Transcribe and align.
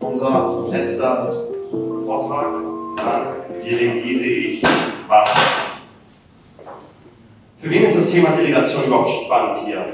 Unser 0.00 0.66
letzter 0.70 1.48
Vortrag, 1.70 2.96
dann 2.96 3.62
delegiere 3.62 4.24
ich 4.24 4.62
was. 5.06 5.36
Für 7.56 7.70
wen 7.70 7.82
ist 7.84 7.96
das 7.96 8.10
Thema 8.10 8.30
Delegation 8.30 8.84
überhaupt 8.84 9.10
spannend 9.10 9.66
hier? 9.66 9.84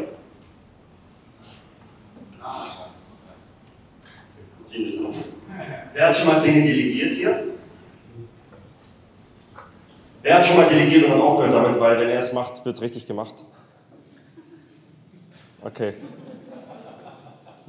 Wer 5.94 6.08
hat 6.08 6.16
schon 6.16 6.26
mal 6.26 6.40
Dinge 6.40 6.62
delegiert 6.62 7.12
hier? 7.12 7.44
Wer 10.22 10.34
hat 10.36 10.44
schon 10.44 10.56
mal 10.56 10.68
delegiert 10.68 11.04
und 11.04 11.12
dann 11.12 11.20
aufgehört 11.20 11.54
damit, 11.54 11.80
weil 11.80 12.00
wenn 12.00 12.08
er 12.08 12.20
es 12.20 12.32
macht, 12.32 12.64
wird 12.64 12.76
es 12.76 12.82
richtig 12.82 13.06
gemacht? 13.06 13.34
Okay. 15.62 15.94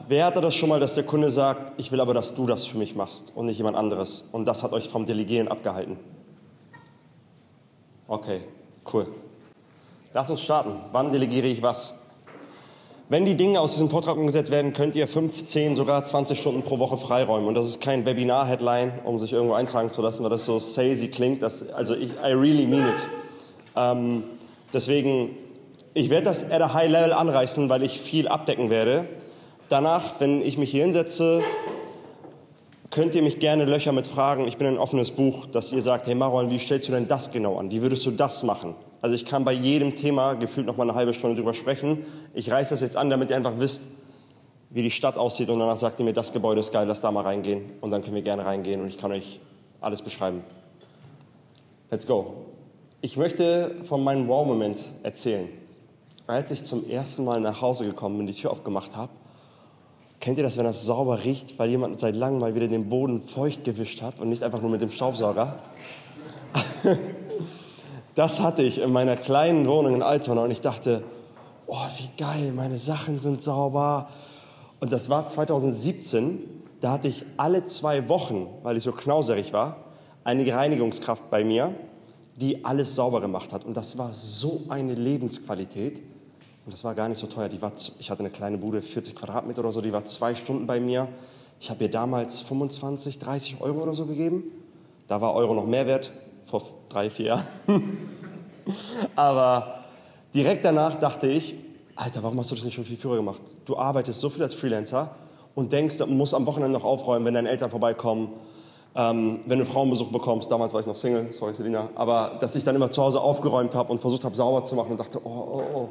Wer 0.08 0.26
hatte 0.26 0.42
das 0.42 0.54
schon 0.54 0.70
mal, 0.70 0.80
dass 0.80 0.94
der 0.94 1.06
Kunde 1.06 1.32
sagt, 1.32 1.80
ich 1.80 1.92
will 1.92 2.02
aber, 2.02 2.14
dass 2.14 2.36
du 2.36 2.46
das 2.46 2.66
für 2.66 2.78
mich 2.78 2.96
machst 2.96 3.32
und 3.34 3.46
nicht 3.46 3.58
jemand 3.58 3.78
anderes? 3.78 4.28
Und 4.32 4.46
das 4.46 4.62
hat 4.62 4.74
euch 4.74 4.90
vom 4.90 5.06
Delegieren 5.06 5.48
abgehalten? 5.48 5.98
Okay, 8.08 8.42
cool. 8.94 9.08
Lass 10.14 10.30
uns 10.30 10.42
starten. 10.42 10.74
Wann 10.92 11.12
delegiere 11.12 11.48
ich 11.48 11.62
was? 11.62 11.96
Wenn 13.08 13.26
die 13.26 13.36
Dinge 13.36 13.60
aus 13.60 13.72
diesem 13.72 13.90
Vortrag 13.90 14.18
umgesetzt 14.18 14.52
werden, 14.52 14.74
könnt 14.74 14.96
ihr 14.96 15.08
15, 15.08 15.76
sogar 15.76 16.04
20 16.04 16.40
Stunden 16.40 16.64
pro 16.64 16.80
Woche 16.80 16.98
freiräumen. 16.98 17.48
Und 17.48 17.56
das 17.56 17.68
ist 17.68 17.80
kein 17.80 18.06
Webinar-Headline, 18.06 19.00
um 19.04 19.20
sich 19.20 19.32
irgendwo 19.32 19.54
eintragen 19.54 19.92
zu 19.92 20.02
lassen, 20.02 20.24
weil 20.24 20.32
das 20.32 20.46
so 20.46 20.60
salesy 20.60 21.08
klingt. 21.08 21.42
Das, 21.42 21.72
also 21.72 21.96
ich, 21.96 22.12
I 22.14 22.34
really 22.34 22.66
mean 22.66 22.88
it. 22.88 23.08
Ähm, 23.76 24.24
deswegen, 24.74 25.38
ich 25.94 26.10
werde 26.10 26.26
das 26.26 26.52
at 26.52 26.62
a 26.62 26.74
high 26.74 26.90
level 26.90 27.14
anreißen, 27.14 27.70
weil 27.70 27.84
ich 27.84 28.00
viel 28.00 28.28
abdecken 28.28 28.70
werde. 28.70 29.06
Danach, 29.68 30.20
wenn 30.20 30.44
ich 30.44 30.60
mich 30.60 30.70
hier 30.70 30.84
hinsetze, 30.84 31.42
könnt 32.92 33.16
ihr 33.16 33.24
mich 33.24 33.40
gerne 33.40 33.66
löcher 33.66 33.92
mit 33.94 34.06
Fragen. 34.06 34.48
Ich 34.48 34.58
bin 34.58 34.68
ein 34.68 34.78
offenes 34.78 35.10
Buch, 35.10 35.48
dass 35.48 35.72
ihr 35.72 35.82
sagt, 35.82 36.06
hey 36.06 36.14
Marwan, 36.14 36.52
wie 36.52 36.60
stellst 36.60 36.88
du 36.88 36.92
denn 36.92 37.08
das 37.08 37.32
genau 37.32 37.58
an? 37.58 37.72
Wie 37.72 37.82
würdest 37.82 38.06
du 38.06 38.12
das 38.12 38.44
machen? 38.44 38.76
Also 39.02 39.16
ich 39.16 39.26
kann 39.26 39.44
bei 39.44 39.54
jedem 39.54 39.96
Thema 39.96 40.36
gefühlt 40.36 40.68
noch 40.68 40.78
mal 40.78 40.84
eine 40.84 40.94
halbe 40.94 41.16
Stunde 41.16 41.38
drüber 41.38 41.56
sprechen. 41.56 42.06
Ich 42.36 42.52
reiße 42.52 42.70
das 42.70 42.82
jetzt 42.82 42.96
an, 42.96 43.10
damit 43.10 43.32
ihr 43.32 43.38
einfach 43.38 43.58
wisst, 43.58 43.82
wie 44.70 44.84
die 44.84 44.92
Stadt 44.92 45.18
aussieht 45.18 45.50
und 45.50 45.58
danach 45.58 45.80
sagt 45.80 45.98
ihr 46.00 46.06
mir, 46.06 46.14
das 46.14 46.32
Gebäude 46.32 46.62
ist 46.62 46.72
geil, 46.72 46.86
lass 46.88 47.02
da 47.02 47.10
mal 47.10 47.22
reingehen 47.22 47.64
und 47.82 47.90
dann 47.90 48.04
können 48.04 48.16
wir 48.16 48.22
gerne 48.22 48.46
reingehen 48.46 48.82
und 48.82 48.88
ich 48.88 49.00
kann 49.00 49.12
euch 49.12 49.40
alles 49.82 50.04
beschreiben. 50.04 50.44
Let's 51.90 52.06
go. 52.06 52.36
Ich 53.02 53.18
möchte 53.18 53.78
von 53.90 54.04
meinem 54.04 54.28
Wow-Moment 54.28 54.80
erzählen. 55.02 55.50
Als 56.28 56.52
ich 56.52 56.64
zum 56.64 56.88
ersten 56.88 57.26
Mal 57.26 57.40
nach 57.40 57.62
Hause 57.62 57.86
gekommen 57.86 58.18
bin, 58.20 58.28
die 58.28 58.34
Tür 58.34 58.52
aufgemacht 58.52 58.96
habe 58.96 59.10
Kennt 60.20 60.38
ihr 60.38 60.44
das, 60.44 60.58
wenn 60.58 60.64
das 60.64 60.86
sauber 60.86 61.24
riecht, 61.24 61.60
weil 61.60 61.70
jemand 61.70 62.00
seit 62.00 62.16
langem 62.16 62.40
mal 62.40 62.56
wieder 62.56 62.68
den 62.68 62.90
Boden 62.90 63.22
feucht 63.24 63.64
gewischt 63.64 64.02
hat 64.02 64.20
und 64.20 64.30
nicht 64.30 64.44
einfach 64.44 64.62
nur 64.62 64.72
mit 64.72 64.82
dem 64.82 64.92
Staubsauger? 64.92 65.60
Das 68.16 68.40
hatte 68.40 68.64
ich 68.64 68.80
in 68.80 68.94
meiner 68.94 69.18
kleinen 69.18 69.68
Wohnung 69.68 69.96
in 69.96 70.02
Altona 70.02 70.46
und 70.46 70.52
ich 70.52 70.62
dachte, 70.62 71.04
oh, 71.68 71.86
wie 71.98 72.10
geil, 72.18 72.54
meine 72.54 72.80
Sachen 72.80 73.20
sind 73.20 73.42
sauber. 73.42 74.08
Und 74.80 74.94
das 74.94 75.10
war 75.10 75.28
2017, 75.28 76.40
da 76.80 76.94
hatte 76.94 77.10
ich 77.10 77.26
alle 77.36 77.66
zwei 77.66 78.08
Wochen, 78.08 78.48
weil 78.64 78.78
ich 78.78 78.86
so 78.86 78.94
knauserig 78.94 79.52
war, 79.52 79.84
eine 80.24 80.50
Reinigungskraft 80.50 81.30
bei 81.30 81.44
mir, 81.44 81.74
die 82.38 82.64
alles 82.64 82.96
sauber 82.96 83.20
gemacht 83.20 83.52
hat. 83.52 83.66
Und 83.66 83.76
das 83.76 83.98
war 83.98 84.12
so 84.14 84.64
eine 84.70 84.94
Lebensqualität. 84.94 86.02
Und 86.66 86.74
das 86.74 86.84
war 86.84 86.96
gar 86.96 87.08
nicht 87.10 87.20
so 87.20 87.28
teuer. 87.28 87.48
Die 87.48 87.62
war, 87.62 87.74
ich 88.00 88.10
hatte 88.10 88.22
eine 88.22 88.32
kleine 88.32 88.58
Bude, 88.58 88.82
40 88.82 89.16
Quadratmeter 89.16 89.60
oder 89.60 89.72
so, 89.72 89.82
die 89.82 89.94
war 89.94 90.06
zwei 90.06 90.34
Stunden 90.34 90.66
bei 90.66 90.80
mir. 90.80 91.08
Ich 91.60 91.70
habe 91.70 91.84
ihr 91.84 91.92
damals 91.92 92.40
25, 92.42 93.20
30 93.20 93.62
Euro 93.62 93.84
oder 93.84 93.94
so 93.94 94.06
gegeben. 94.06 94.44
Da 95.08 95.22
war 95.22 95.36
Euro 95.36 95.54
noch 95.54 95.68
mehr 95.68 95.86
wert, 95.86 96.12
vor 96.44 96.64
drei, 96.90 97.12
vier 97.12 97.26
Jahren. 97.28 97.46
Aber 99.16 99.84
direkt 100.34 100.66
danach 100.66 101.00
dachte 101.00 101.28
ich, 101.28 101.54
Alter, 101.96 102.24
warum 102.24 102.40
hast 102.40 102.50
du 102.50 102.56
das 102.56 102.66
nicht 102.66 102.74
schon 102.74 102.84
viel 102.84 102.98
früher 102.98 103.18
gemacht? 103.18 103.42
Du 103.66 103.78
arbeitest 103.78 104.20
so 104.20 104.30
viel 104.30 104.42
als 104.42 104.56
Freelancer 104.56 105.12
und 105.54 105.72
denkst, 105.72 106.00
du 106.00 106.08
musst 106.08 106.34
am 106.34 106.48
Wochenende 106.48 106.78
noch 106.78 106.84
aufräumen, 106.84 107.26
wenn 107.26 107.36
deine 107.36 107.50
Eltern 107.50 107.70
vorbeikommen, 107.70 108.30
ähm, 108.96 109.42
wenn 109.46 109.60
du 109.60 109.66
Frauenbesuch 109.66 110.12
bekommst. 110.12 110.50
Damals 110.50 110.74
war 110.74 110.82
ich 110.82 110.88
noch 110.88 110.96
Single, 110.96 111.32
sorry 111.32 111.54
Selina. 111.54 111.90
Aber 111.94 112.38
dass 112.42 112.56
ich 112.56 112.64
dann 112.64 112.76
immer 112.76 112.90
zu 112.90 113.04
Hause 113.04 113.22
aufgeräumt 113.22 113.76
habe 113.76 113.92
und 113.92 114.02
versucht 114.02 114.24
habe, 114.24 114.36
sauber 114.36 114.66
zu 114.66 114.76
machen 114.76 114.92
und 114.92 115.00
dachte, 115.00 115.22
oh, 115.24 115.30
oh, 115.30 115.64
oh 115.76 115.90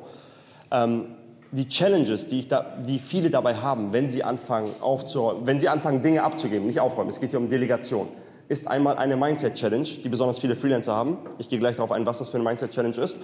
ähm, 0.74 1.06
die 1.52 1.68
Challenges, 1.68 2.28
die, 2.28 2.48
da, 2.48 2.66
die, 2.86 2.98
viele 2.98 3.30
dabei 3.30 3.54
haben, 3.54 3.92
wenn 3.92 4.10
sie 4.10 4.24
anfangen 4.24 4.70
aufzuräumen, 4.80 5.46
wenn 5.46 5.60
sie 5.60 5.68
anfangen 5.68 6.02
Dinge 6.02 6.24
abzugeben, 6.24 6.66
nicht 6.66 6.80
aufräumen, 6.80 7.10
es 7.10 7.20
geht 7.20 7.30
hier 7.30 7.38
um 7.38 7.48
Delegation, 7.48 8.08
ist 8.48 8.66
einmal 8.66 8.96
eine 8.96 9.16
Mindset 9.16 9.54
Challenge, 9.54 9.86
die 9.86 10.08
besonders 10.08 10.40
viele 10.40 10.56
Freelancer 10.56 10.92
haben. 10.92 11.18
Ich 11.38 11.48
gehe 11.48 11.60
gleich 11.60 11.76
darauf 11.76 11.92
ein, 11.92 12.04
was 12.04 12.18
das 12.18 12.30
für 12.30 12.38
eine 12.38 12.44
Mindset 12.44 12.72
Challenge 12.72 12.96
ist. 12.96 13.22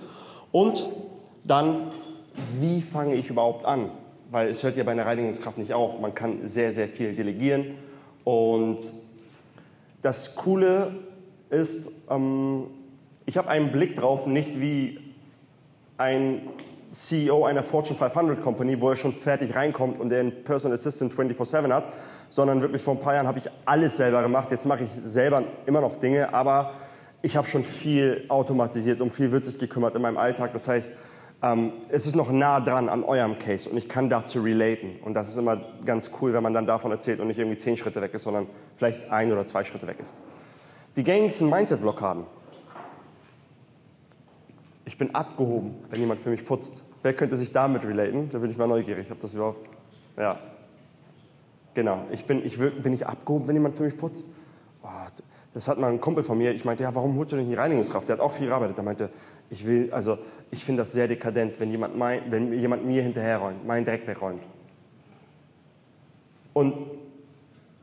Und 0.53 0.87
dann, 1.45 1.91
wie 2.61 2.81
fange 2.81 3.17
ich 3.17 3.29
überhaupt 3.29 3.65
an? 3.67 3.91
Weil 4.31 4.49
es 4.49 4.63
hört 4.63 4.77
ja 4.77 4.85
bei 4.85 4.93
einer 4.93 5.05
Reinigungskraft 5.05 5.59
nicht 5.59 5.75
auf. 5.75 6.01
Man 6.01 6.15
kann 6.15 6.49
sehr, 6.49 6.73
sehr 6.73 6.89
viel 6.89 7.15
delegieren. 7.15 7.75
Und 8.25 8.79
das 10.03 10.37
Coole 10.37 10.93
ist, 11.51 11.91
ähm, 12.09 12.69
ich 13.27 13.37
habe 13.37 13.49
einen 13.49 13.73
Blick 13.73 13.97
drauf, 13.97 14.27
nicht 14.27 14.61
wie 14.61 14.99
ein 15.99 16.43
CEO 16.91 17.45
einer 17.45 17.63
Fortune 17.63 17.99
500 17.99 18.43
Company, 18.43 18.81
wo 18.81 18.91
er 18.91 18.97
schon 18.97 19.13
fertig 19.13 19.55
reinkommt 19.55 20.01
und 20.01 20.13
einen 20.13 20.45
Personal 20.45 20.75
Assistant 20.75 21.13
24/7 21.13 21.73
hat, 21.73 21.85
sondern 22.29 22.61
wirklich 22.63 22.83
vor 22.83 22.95
ein 22.95 23.01
paar 23.01 23.15
Jahren 23.15 23.27
habe 23.27 23.39
ich 23.39 23.51
alles 23.65 23.97
selber 23.97 24.23
gemacht. 24.23 24.49
Jetzt 24.51 24.67
mache 24.67 24.85
ich 24.85 24.91
selber 25.05 25.43
immer 25.67 25.81
noch 25.81 26.01
Dinge, 26.01 26.35
aber 26.35 26.73
ich 27.23 27.37
habe 27.37 27.47
schon 27.47 27.65
viel 27.65 28.25
automatisiert, 28.29 29.01
um 29.01 29.11
viel 29.11 29.31
wird 29.31 29.45
sich 29.45 29.59
gekümmert 29.59 29.95
in 29.95 30.03
meinem 30.03 30.17
Alltag. 30.17 30.53
Das 30.53 30.67
heißt, 30.69 30.91
ähm, 31.43 31.73
es 31.89 32.07
ist 32.07 32.17
noch 32.17 32.31
nah 32.31 32.61
dran 32.61 32.89
an 32.89 33.03
eurem 33.05 33.39
Case 33.39 33.69
und 33.69 33.77
ich 33.77 33.89
kann 33.89 34.11
dazu 34.11 34.41
relaten. 34.41 34.99
Und 35.05 35.15
das 35.15 35.29
ist 35.29 35.37
immer 35.37 35.61
ganz 35.85 36.11
cool, 36.21 36.33
wenn 36.33 36.43
man 36.43 36.55
dann 36.55 36.67
davon 36.67 36.91
erzählt 36.91 37.21
und 37.21 37.29
nicht 37.29 37.39
irgendwie 37.39 37.59
zehn 37.59 37.77
Schritte 37.77 38.01
weg 38.01 38.15
ist, 38.15 38.25
sondern 38.25 38.47
vielleicht 38.77 39.11
ein 39.11 39.33
oder 39.33 39.47
zwei 39.47 39.65
Schritte 39.65 39.87
weg 39.87 39.97
ist. 40.03 40.15
Die 40.97 41.05
gängigsten 41.05 41.49
Mindset-Blockaden 41.49 42.25
bin 45.01 45.15
abgehoben, 45.15 45.75
wenn 45.89 45.99
jemand 45.99 46.21
für 46.21 46.29
mich 46.29 46.45
putzt. 46.45 46.85
Wer 47.03 47.15
könnte 47.15 47.37
sich 47.37 47.53
damit 47.53 47.83
relaten? 47.85 48.29
Da 48.31 48.39
bin 48.39 48.51
ich 48.51 48.59
mal 48.59 48.69
neugierig, 48.69 49.11
ob 49.11 49.19
das 49.19 49.33
überhaupt. 49.33 49.67
Ja. 50.17 50.39
Genau. 51.73 52.05
Ich 52.13 52.27
bin, 52.27 52.45
ich 52.45 52.59
bin 52.59 52.93
ich 52.93 53.07
abgehoben, 53.07 53.49
wenn 53.49 53.55
jemand 53.55 53.77
für 53.77 53.85
mich 53.85 53.97
putzt? 53.97 54.29
Oh, 54.83 54.89
das 55.55 55.69
hat 55.69 55.79
mal 55.79 55.91
ein 55.91 56.03
Kumpel 56.03 56.23
von 56.23 56.37
mir. 56.37 56.53
Ich 56.53 56.67
meinte, 56.67 56.83
ja, 56.83 56.95
warum 56.95 57.17
holst 57.17 57.33
du 57.33 57.37
nicht 57.37 57.51
die 57.51 57.55
Reinigungskraft? 57.55 58.09
Der 58.09 58.19
hat 58.19 58.21
auch 58.21 58.33
viel 58.33 58.49
gearbeitet. 58.49 58.77
Der 58.77 58.85
meinte, 58.85 59.09
ich 59.49 59.67
will, 59.67 59.91
also 59.91 60.19
ich 60.51 60.63
finde 60.63 60.83
das 60.83 60.93
sehr 60.93 61.09
dekadent, 61.09 61.59
wenn 61.59 61.71
jemand, 61.71 61.97
mein, 61.97 62.31
wenn 62.31 62.53
jemand 62.53 62.85
mir 62.85 63.03
hinterherräumt, 63.03 63.67
meinen 63.67 63.87
Dreck 63.87 64.07
wegräumt. 64.07 64.43
Und 66.53 66.75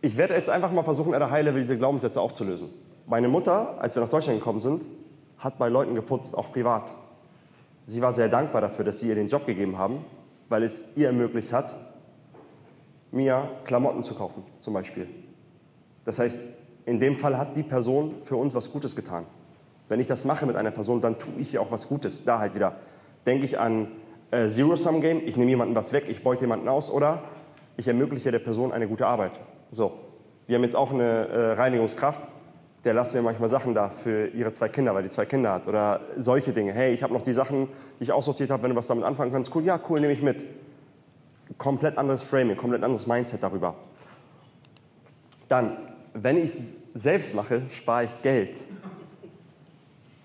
ich 0.02 0.18
werde 0.18 0.36
jetzt 0.36 0.52
einfach 0.52 0.72
mal 0.72 0.84
versuchen, 0.84 1.16
at 1.16 1.22
a 1.24 1.32
high 1.32 1.44
level 1.44 1.62
diese 1.62 1.78
Glaubenssätze 1.78 2.22
aufzulösen. 2.22 2.70
Meine 3.08 3.28
Mutter, 3.28 3.82
als 3.82 3.96
wir 3.96 4.04
nach 4.04 4.10
Deutschland 4.10 4.38
gekommen 4.38 4.60
sind, 4.60 4.86
hat 5.40 5.58
bei 5.58 5.68
Leuten 5.68 5.96
geputzt, 5.96 6.38
auch 6.38 6.52
privat. 6.52 6.94
Sie 7.88 8.02
war 8.02 8.12
sehr 8.12 8.28
dankbar 8.28 8.60
dafür, 8.60 8.84
dass 8.84 9.00
sie 9.00 9.08
ihr 9.08 9.16
den 9.16 9.30
Job 9.30 9.46
gegeben 9.46 9.78
haben, 9.78 10.04
weil 10.50 10.64
es 10.64 10.84
ihr 10.98 11.08
ermöglicht 11.08 11.54
hat, 11.54 11.74
mir 13.12 13.50
Klamotten 13.64 14.04
zu 14.04 14.14
kaufen, 14.14 14.44
zum 14.60 14.74
Beispiel. 14.74 15.08
Das 16.04 16.20
heißt, 16.20 16.38
in 16.86 17.00
dem 17.00 17.18
Fall 17.18 17.38
hat 17.38 17.56
die 17.56 17.64
Person 17.64 18.16
für 18.26 18.36
uns 18.36 18.54
was 18.54 18.74
Gutes 18.74 18.94
getan. 18.94 19.26
Wenn 19.88 20.02
ich 20.02 20.08
das 20.08 20.26
mache 20.26 20.46
mit 20.46 20.58
einer 20.58 20.72
Person, 20.72 21.00
dann 21.00 21.18
tue 21.18 21.34
ich 21.38 21.54
ihr 21.54 21.62
auch 21.62 21.72
was 21.72 21.88
Gutes. 21.88 22.26
Da 22.26 22.40
halt 22.40 22.56
wieder 22.56 22.76
denke 23.26 23.46
ich 23.46 23.58
an 23.58 23.88
äh, 24.32 24.50
Zero-Sum-Game, 24.50 25.22
ich 25.26 25.38
nehme 25.38 25.50
jemanden 25.50 25.74
was 25.74 25.94
weg, 25.94 26.06
ich 26.10 26.24
beute 26.24 26.42
jemanden 26.42 26.68
aus 26.68 26.92
oder 26.92 27.24
ich 27.78 27.88
ermögliche 27.88 28.32
der 28.32 28.40
Person 28.40 28.74
eine 28.74 28.90
gute 28.90 29.08
Arbeit. 29.08 29.32
So, 29.72 29.94
wir 30.46 30.58
haben 30.58 30.64
jetzt 30.64 30.76
auch 30.76 30.92
eine 30.92 31.28
äh, 31.28 31.52
Reinigungskraft, 31.54 32.20
der 32.84 32.94
lasst 32.94 33.14
mir 33.14 33.22
manchmal 33.22 33.50
Sachen 33.50 33.74
da 33.74 33.90
für 33.90 34.28
ihre 34.28 34.54
zwei 34.54 34.70
Kinder, 34.70 34.94
weil 34.94 35.04
die 35.04 35.10
zwei 35.10 35.26
Kinder 35.26 35.52
hat. 35.52 35.68
Oder 35.68 36.02
solche 36.18 36.54
Dinge. 36.54 36.74
Hey, 36.74 36.94
ich 36.94 37.04
habe 37.04 37.14
noch 37.14 37.24
die 37.24 37.34
Sachen, 37.34 37.68
die 38.00 38.04
ich 38.04 38.12
aussortiert 38.12 38.50
habe, 38.50 38.64
wenn 38.64 38.70
du 38.70 38.76
was 38.76 38.88
damit 38.88 39.04
anfangen 39.04 39.32
kannst. 39.32 39.54
Cool, 39.54 39.64
ja, 39.64 39.80
cool, 39.90 40.00
nehme 40.00 40.14
ich 40.14 40.22
mit. 40.22 40.46
Komplett 41.58 41.98
anderes 41.98 42.22
Framing, 42.22 42.56
komplett 42.56 42.84
anderes 42.84 43.08
Mindset 43.08 43.42
darüber. 43.42 43.76
Dann, 45.48 45.78
wenn 46.14 46.38
ich 46.38 46.46
es 46.46 46.94
selbst 46.94 47.36
mache, 47.36 47.64
spare 47.76 48.06
ich 48.06 48.22
Geld. 48.22 48.58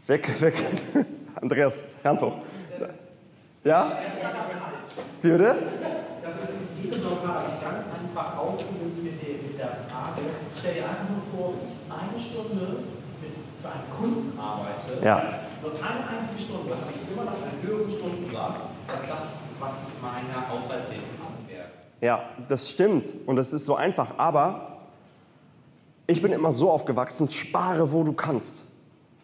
Weg, 0.07 0.41
weg. 0.41 0.55
Andreas, 1.41 1.85
Handtuch. 2.05 2.39
Ja? 3.65 3.99
Wie 5.23 5.31
würde? 5.31 5.57
Das 6.23 6.35
ist 6.35 6.51
diese 6.83 6.99
Blockade 6.99 7.53
ganz 7.61 7.85
einfach 7.87 8.37
aufgelöst 8.37 9.03
mit 9.03 9.59
der 9.59 9.69
Frage, 9.89 10.23
stell 10.59 10.75
dir 10.75 10.89
einfach 10.89 11.12
eine 12.13 12.21
Stunde 12.21 12.85
mit, 13.21 13.33
für 13.61 13.69
einen 13.69 13.91
Kunden 13.91 14.39
arbeite, 14.39 15.05
ja. 15.05 15.23
nur 15.63 15.73
eine 15.73 16.21
einzige 16.21 16.43
Stunde, 16.43 16.75
habe 16.75 16.93
ich 16.93 17.13
immer 17.13 17.25
noch 17.25 17.33
einen 17.33 17.63
höheren 17.63 17.91
Stundensatz 17.91 18.57
als 18.89 19.03
das, 19.09 19.25
was 19.59 19.73
ich 19.87 20.03
meiner 20.03 20.49
Haushaltshilfe 20.49 21.13
fangen 21.19 21.49
werde. 21.49 21.71
Ja, 22.01 22.23
das 22.49 22.69
stimmt 22.69 23.07
und 23.27 23.37
das 23.37 23.53
ist 23.53 23.65
so 23.65 23.75
einfach, 23.77 24.19
aber 24.19 24.79
ich 26.07 26.21
bin 26.21 26.33
immer 26.33 26.53
so 26.53 26.71
aufgewachsen, 26.71 27.31
spare, 27.31 27.93
wo 27.93 28.03
du 28.05 28.13
kannst. 28.13 28.63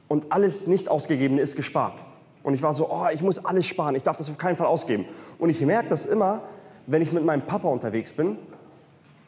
Und 0.06 0.32
alles 0.32 0.66
nicht 0.66 0.88
ausgegebene 0.88 1.40
ist 1.40 1.54
gespart. 1.54 2.04
Und 2.42 2.54
ich 2.54 2.62
war 2.62 2.72
so, 2.72 2.88
oh, 2.90 3.06
ich 3.12 3.20
muss 3.20 3.44
alles 3.44 3.66
sparen, 3.66 3.94
ich 3.94 4.04
darf 4.04 4.16
das 4.16 4.30
auf 4.30 4.38
keinen 4.38 4.56
Fall 4.56 4.68
ausgeben. 4.68 5.04
Und 5.38 5.50
ich 5.50 5.60
merke 5.60 5.90
das 5.90 6.06
immer, 6.06 6.40
wenn 6.86 7.02
ich 7.02 7.12
mit 7.12 7.24
meinem 7.24 7.42
Papa 7.42 7.68
unterwegs 7.68 8.14
bin, 8.14 8.38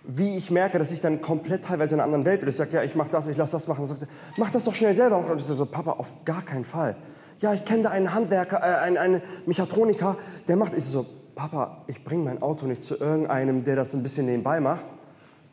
wie 0.04 0.36
ich 0.36 0.50
merke, 0.50 0.78
dass 0.78 0.90
ich 0.90 1.00
dann 1.00 1.20
komplett 1.20 1.64
teilweise 1.64 1.94
in 1.94 2.00
einer 2.00 2.04
anderen 2.04 2.24
Welt 2.24 2.40
bin. 2.40 2.48
Ich 2.48 2.56
sage, 2.56 2.72
ja, 2.72 2.82
ich 2.82 2.94
mache 2.94 3.10
das, 3.10 3.26
ich 3.26 3.36
lasse 3.36 3.52
das 3.52 3.68
machen. 3.68 3.80
Und 3.82 3.86
sagt, 3.86 4.06
mach 4.36 4.50
das 4.50 4.64
doch 4.64 4.74
schnell 4.74 4.94
selber. 4.94 5.18
Und 5.18 5.36
ich 5.36 5.44
sage 5.44 5.58
so, 5.58 5.66
Papa, 5.66 5.92
auf 5.92 6.12
gar 6.24 6.42
keinen 6.42 6.64
Fall. 6.64 6.96
Ja, 7.40 7.54
ich 7.54 7.64
kenne 7.64 7.84
da 7.84 7.90
einen 7.90 8.12
Handwerker, 8.14 8.58
äh, 8.58 8.82
einen, 8.82 8.98
einen 8.98 9.22
Mechatroniker, 9.46 10.16
der 10.48 10.56
macht. 10.56 10.72
Ich 10.76 10.84
so, 10.84 11.06
Papa, 11.34 11.84
ich 11.86 12.04
bringe 12.04 12.24
mein 12.24 12.42
Auto 12.42 12.66
nicht 12.66 12.84
zu 12.84 12.96
irgendeinem, 12.96 13.64
der 13.64 13.76
das 13.76 13.94
ein 13.94 14.02
bisschen 14.02 14.26
nebenbei 14.26 14.60
macht. 14.60 14.84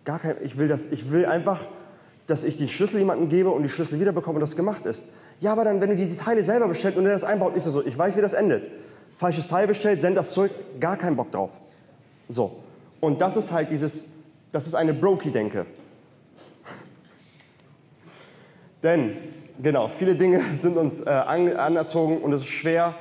Gar 0.06 0.20
kein, 0.20 0.36
ich 0.44 0.58
will 0.58 0.68
das, 0.68 0.88
ich 0.88 1.12
will 1.12 1.26
einfach, 1.26 1.62
dass 2.28 2.44
ich 2.44 2.58
die 2.58 2.68
Schlüssel 2.68 3.00
jemandem 3.00 3.30
gebe 3.30 3.50
und 3.52 3.64
die 3.64 3.70
Schlüssel 3.70 4.00
wiederbekomme 4.00 4.36
und 4.36 4.42
das 4.42 4.56
gemacht 4.56 4.86
ist. 4.86 5.04
Ja, 5.40 5.52
aber 5.52 5.64
dann, 5.64 5.80
wenn 5.82 5.90
du 5.90 5.96
die 5.96 6.16
Teile 6.16 6.44
selber 6.44 6.68
bestellst 6.68 6.98
und 6.98 7.04
der 7.04 7.14
das 7.14 7.24
einbaut, 7.24 7.56
ist 7.56 7.66
so, 7.66 7.86
ich 7.86 7.98
weiß, 7.98 8.18
wie 8.18 8.22
das 8.22 8.34
endet. 8.34 8.64
Falsches 9.18 9.48
Teil 9.48 9.68
bestellt, 9.68 10.02
send 10.02 10.18
das 10.18 10.32
zurück, 10.32 10.52
gar 10.80 10.98
keinen 10.98 11.16
Bock 11.16 11.32
drauf. 11.32 11.52
So. 12.28 12.64
Und 13.00 13.22
das 13.22 13.38
ist 13.38 13.52
halt 13.52 13.70
dieses, 13.70 14.17
das 14.58 14.66
ist 14.66 14.74
eine 14.74 14.96
Brokey-Denke. 14.96 15.68
Denn, 18.82 19.16
genau, 19.62 19.92
viele 20.00 20.16
Dinge 20.16 20.42
sind 20.56 20.78
uns 20.78 21.00
äh, 21.00 21.10
anerzogen 21.10 22.24
und 22.24 22.34
es 22.34 22.42
ist 22.42 22.48
schwer, 22.48 22.96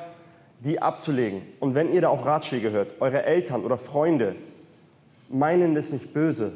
die 0.61 0.83
abzulegen. 0.83 1.41
Und 1.59 1.75
wenn 1.75 1.91
ihr 1.95 2.03
da 2.03 2.11
auf 2.11 2.27
Ratschläge 2.27 2.73
hört, 2.73 3.01
eure 3.01 3.23
Eltern 3.23 3.65
oder 3.65 3.79
Freunde 3.79 4.37
meinen 5.31 5.75
das 5.75 5.93
nicht 5.93 6.13
böse. 6.13 6.53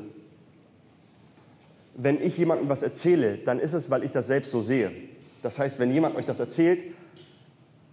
Wenn 1.94 2.22
ich 2.22 2.36
jemandem 2.36 2.68
was 2.68 2.82
erzähle, 2.82 3.38
dann 3.38 3.58
ist 3.58 3.72
es, 3.72 3.88
weil 3.88 4.04
ich 4.04 4.12
das 4.12 4.26
selbst 4.26 4.50
so 4.50 4.60
sehe. 4.60 4.92
Das 5.42 5.58
heißt, 5.58 5.78
wenn 5.78 5.90
jemand 5.94 6.14
euch 6.14 6.26
das 6.26 6.40
erzählt, 6.40 6.84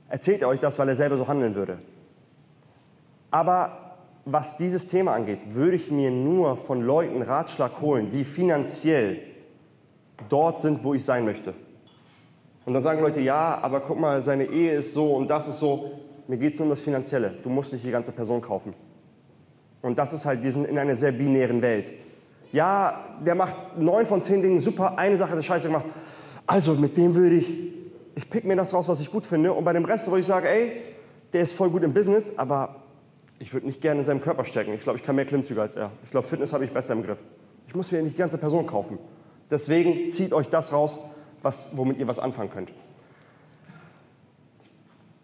erzählt 0.10 0.42
er 0.42 0.50
euch 0.50 0.60
das, 0.60 0.78
weil 0.78 0.90
er 0.90 0.98
selber 0.98 1.16
so 1.16 1.30
handeln 1.30 1.56
würde. 1.56 1.80
Aber 3.32 3.87
was 4.30 4.58
dieses 4.58 4.90
Thema 4.90 5.14
angeht, 5.14 5.40
würde 5.54 5.78
ich 5.78 5.90
mir 5.90 6.12
nur 6.12 6.58
von 6.58 6.82
Leuten 6.82 7.22
Ratschlag 7.22 7.80
holen, 7.80 8.12
die 8.12 8.26
finanziell 8.26 9.20
dort 10.28 10.60
sind, 10.60 10.84
wo 10.84 10.94
ich 10.94 11.06
sein 11.06 11.24
möchte. 11.24 11.54
Und 12.66 12.74
dann 12.74 12.84
sagen 12.84 13.02
Leute, 13.02 13.22
ja, 13.22 13.58
aber 13.62 13.80
guck 13.80 13.98
mal, 13.98 14.22
seine 14.22 14.44
Ehe 14.44 14.74
ist 14.74 14.94
so 14.94 15.14
und 15.14 15.30
das 15.30 15.48
ist 15.48 15.60
so. 15.60 15.92
Mir 16.28 16.38
geht 16.38 16.54
es 16.54 16.60
nur 16.60 16.66
um 16.66 16.72
das 16.72 16.82
Finanzielle. 16.82 17.36
Du 17.42 17.50
musst 17.50 17.72
nicht 17.72 17.86
die 17.86 17.92
ganze 17.92 18.12
Person 18.12 18.42
kaufen. 18.42 18.74
Und 19.82 19.98
das 19.98 20.12
ist 20.12 20.26
halt, 20.26 20.44
wir 20.44 20.52
sind 20.52 20.66
in 20.66 20.78
einer 20.78 20.98
sehr 20.98 21.14
binären 21.14 21.62
Welt. 21.62 21.94
Ja, 22.52 23.06
der 23.26 23.36
macht 23.36 23.78
neun 23.78 24.06
von 24.06 24.22
zehn 24.22 24.42
Dingen 24.42 24.60
super, 24.60 24.98
eine 24.98 25.16
Sache 25.16 25.32
hat 25.32 25.38
er 25.38 25.44
scheiße 25.44 25.68
gemacht. 25.68 25.86
Also 26.46 26.74
mit 26.74 26.98
dem 26.98 27.16
würde 27.16 27.36
ich, 27.36 27.50
ich 28.16 28.30
pick 28.30 28.44
mir 28.44 28.58
das 28.58 28.74
raus, 28.74 28.90
was 28.90 29.00
ich 29.00 29.10
gut 29.10 29.26
finde. 29.26 29.54
Und 29.54 29.64
bei 29.64 29.72
dem 29.72 29.86
Rest, 29.86 30.12
wo 30.12 30.18
ich 30.18 30.26
sage, 30.26 30.50
ey, 30.50 30.82
der 31.32 31.42
ist 31.42 31.54
voll 31.54 31.70
gut 31.70 31.84
im 31.84 31.94
Business, 31.94 32.34
aber 32.38 32.76
ich 33.40 33.54
würde 33.54 33.68
nicht 33.68 33.82
gerne 33.82 34.02
in 34.02 34.06
seinem 34.06 34.22
Körper 34.22 34.46
stecken. 34.46 34.74
Ich 34.74 34.82
glaube, 34.82 34.98
ich 34.98 35.04
kann 35.04 35.16
mehr 35.16 35.26
Klimmzüge 35.26 35.62
als 35.62 35.76
er. 35.76 35.92
Ich 36.04 36.12
glaube, 36.12 36.28
Fitness 36.28 36.54
habe 36.54 36.66
ich 36.66 36.72
besser 36.72 36.94
im 36.94 37.04
Griff. 37.04 37.20
Ich 37.68 37.76
muss 37.76 37.92
mir 37.92 38.02
nicht 38.02 38.16
die 38.16 38.20
ganze 38.20 38.38
Person 38.38 38.66
kaufen. 38.66 38.98
Deswegen 39.52 40.10
zieht 40.10 40.34
euch 40.34 40.50
das 40.50 40.74
raus, 40.74 41.00
was, 41.42 41.68
womit 41.74 41.98
ihr 41.98 42.08
was 42.08 42.20
anfangen 42.20 42.50
könnt. 42.52 42.72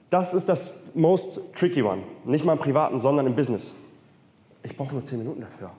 Das 0.10 0.34
ist 0.34 0.48
das 0.48 0.76
most 0.94 1.42
tricky 1.56 1.82
one. 1.82 2.04
Nicht 2.24 2.46
mal 2.46 2.54
im 2.54 2.60
Privaten, 2.60 3.00
sondern 3.00 3.26
im 3.26 3.36
Business. 3.36 3.76
Ich 4.62 4.78
brauche 4.78 4.94
nur 4.94 5.04
zehn 5.04 5.18
Minuten 5.18 5.42
dafür. 5.42 5.72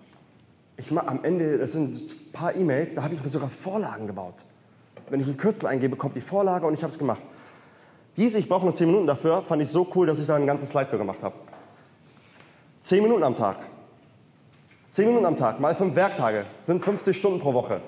Ich 0.77 0.91
mach, 0.91 1.07
am 1.07 1.25
Ende, 1.25 1.57
das 1.57 1.73
sind 1.73 1.97
ein 1.97 2.33
paar 2.33 2.55
E-Mails, 2.55 2.97
da 2.97 3.05
habe 3.05 3.15
ich 3.15 3.23
mir 3.23 3.29
sogar 3.29 3.49
Vorlagen 3.49 4.09
gebaut. 4.09 4.35
Wenn 5.09 5.21
ich 5.21 5.29
einen 5.29 5.37
Kürzel 5.37 5.67
eingebe, 5.67 5.97
kommt 5.97 6.17
die 6.17 6.21
Vorlage 6.21 6.67
und 6.67 6.75
ich 6.75 6.83
habe 6.83 6.93
es 6.93 6.99
gemacht. 6.99 7.23
Diese, 8.17 8.39
ich 8.39 8.49
brauche 8.49 8.65
nur 8.65 8.75
zehn 8.75 8.89
Minuten 8.89 9.07
dafür, 9.07 9.43
fand 9.43 9.63
ich 9.63 9.69
so 9.69 9.87
cool, 9.95 10.07
dass 10.07 10.19
ich 10.19 10.27
da 10.27 10.35
ein 10.35 10.47
ganzes 10.47 10.71
Slide 10.71 10.87
für 10.87 10.99
gemacht 10.99 11.23
habe. 11.23 11.35
Zehn 12.85 13.03
Minuten 13.03 13.23
am 13.23 13.35
Tag. 13.35 13.57
Zehn 14.91 15.07
Minuten 15.07 15.25
am 15.25 15.39
Tag, 15.39 15.59
mal 15.59 15.75
fünf 15.75 15.95
Werktage, 15.95 16.45
sind 16.61 16.85
50 16.85 17.17
Stunden 17.17 17.41
pro 17.41 17.55
Woche. 17.55 17.81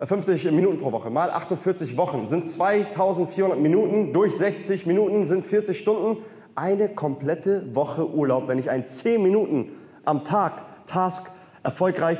50 0.00 0.46
äh, 0.46 0.50
Minuten 0.52 0.80
pro 0.80 0.90
Woche, 0.90 1.10
mal 1.10 1.30
48 1.30 1.98
Wochen, 1.98 2.26
sind 2.28 2.48
2400 2.48 3.60
Minuten, 3.60 4.14
durch 4.14 4.38
60 4.38 4.86
Minuten 4.86 5.26
sind 5.26 5.44
40 5.44 5.78
Stunden. 5.78 6.22
Eine 6.54 6.88
komplette 6.88 7.74
Woche 7.74 8.08
Urlaub, 8.08 8.48
wenn 8.48 8.58
ich 8.58 8.70
ein 8.70 8.86
10 8.86 9.22
Minuten 9.22 9.72
am 10.06 10.24
Tag 10.24 10.86
Task 10.86 11.30
erfolgreich 11.62 12.18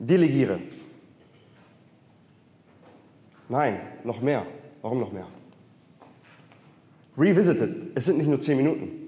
delegiere. 0.00 0.58
Nein, 3.48 3.78
noch 4.02 4.20
mehr. 4.20 4.46
Warum 4.82 4.98
noch 4.98 5.12
mehr? 5.12 5.28
Revisited. 7.16 7.92
Es 7.94 8.06
sind 8.06 8.18
nicht 8.18 8.26
nur 8.26 8.40
10 8.40 8.56
Minuten. 8.56 9.01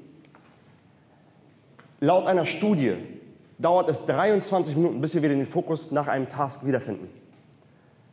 Laut 2.04 2.26
einer 2.26 2.44
Studie 2.44 2.96
dauert 3.58 3.88
es 3.88 4.04
23 4.04 4.76
Minuten, 4.76 5.00
bis 5.00 5.14
wir 5.14 5.22
wieder 5.22 5.34
den 5.34 5.46
Fokus 5.46 5.90
nach 5.90 6.06
einem 6.06 6.28
Task 6.28 6.66
wiederfinden. 6.66 7.08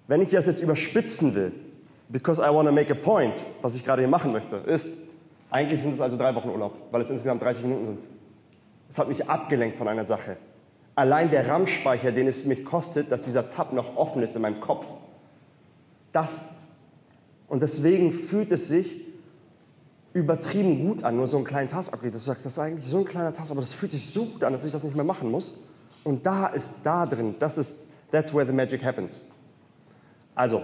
Wenn 0.07 0.21
ich 0.21 0.29
das 0.29 0.45
jetzt 0.45 0.61
überspitzen 0.61 1.35
will, 1.35 1.51
because 2.07 2.41
I 2.41 2.53
want 2.53 2.69
to 2.69 2.73
make 2.73 2.89
a 2.89 2.95
point, 2.95 3.33
was 3.61 3.75
ich 3.75 3.83
gerade 3.83 4.01
hier 4.01 4.09
machen 4.09 4.31
möchte, 4.31 4.55
ist, 4.55 5.09
eigentlich 5.49 5.81
sind 5.81 5.93
es 5.95 5.99
also 5.99 6.15
drei 6.15 6.33
Wochen 6.33 6.47
Urlaub, 6.47 6.73
weil 6.91 7.01
es 7.01 7.09
insgesamt 7.09 7.41
30 7.41 7.63
Minuten 7.63 7.85
sind. 7.87 7.99
Es 8.89 8.97
hat 8.97 9.09
mich 9.09 9.29
abgelenkt 9.29 9.77
von 9.77 9.89
einer 9.89 10.05
Sache. 10.05 10.37
Allein 10.95 11.29
der 11.29 11.49
RAM-Speicher, 11.49 12.13
den 12.13 12.27
es 12.27 12.45
mich 12.45 12.63
kostet, 12.63 13.11
dass 13.11 13.25
dieser 13.25 13.51
Tab 13.51 13.73
noch 13.73 13.97
offen 13.97 14.23
ist 14.23 14.37
in 14.37 14.41
meinem 14.41 14.61
Kopf, 14.61 14.85
das. 16.13 16.61
Und 17.49 17.61
deswegen 17.61 18.13
fühlt 18.13 18.53
es 18.53 18.69
sich 18.69 19.10
übertrieben 20.13 20.85
gut 20.85 21.03
an, 21.03 21.15
nur 21.15 21.27
so 21.27 21.37
einen 21.37 21.45
kleinen 21.45 21.69
Task 21.69 21.93
abgeht. 21.93 22.13
Du 22.13 22.19
sagst, 22.19 22.45
das 22.45 22.53
ist 22.53 22.59
eigentlich 22.59 22.89
so 22.89 22.99
ein 22.99 23.05
kleiner 23.05 23.33
Task, 23.33 23.51
aber 23.51 23.61
das 23.61 23.73
fühlt 23.73 23.91
sich 23.91 24.09
so 24.09 24.25
gut 24.25 24.43
an, 24.43 24.53
dass 24.53 24.63
ich 24.63 24.71
das 24.71 24.83
nicht 24.83 24.95
mehr 24.95 25.05
machen 25.05 25.31
muss. 25.31 25.67
Und 26.03 26.25
da 26.25 26.47
ist 26.47 26.81
da 26.83 27.05
drin, 27.05 27.35
das 27.39 27.57
ist, 27.57 27.87
that's 28.11 28.33
where 28.33 28.45
the 28.45 28.51
magic 28.51 28.83
happens. 28.83 29.25
Also, 30.35 30.61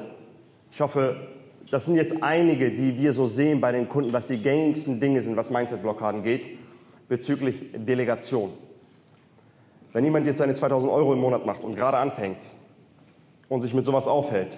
ich 0.71 0.81
hoffe, 0.81 1.15
das 1.69 1.85
sind 1.85 1.95
jetzt 1.95 2.21
einige, 2.23 2.71
die 2.71 2.97
wir 2.97 3.13
so 3.13 3.27
sehen 3.27 3.61
bei 3.61 3.71
den 3.71 3.87
Kunden, 3.87 4.11
was 4.13 4.27
die 4.27 4.37
gängigsten 4.37 4.99
Dinge 4.99 5.21
sind, 5.21 5.35
was 5.35 5.49
Mindset-Blockaden 5.49 6.23
geht, 6.23 6.57
bezüglich 7.07 7.71
Delegation. 7.73 8.51
Wenn 9.93 10.03
jemand 10.03 10.25
jetzt 10.25 10.39
seine 10.39 10.53
2000 10.53 10.91
Euro 10.91 11.13
im 11.13 11.19
Monat 11.19 11.45
macht 11.45 11.63
und 11.63 11.75
gerade 11.75 11.97
anfängt 11.97 12.37
und 13.49 13.61
sich 13.61 13.73
mit 13.73 13.85
sowas 13.85 14.07
aufhält, 14.07 14.57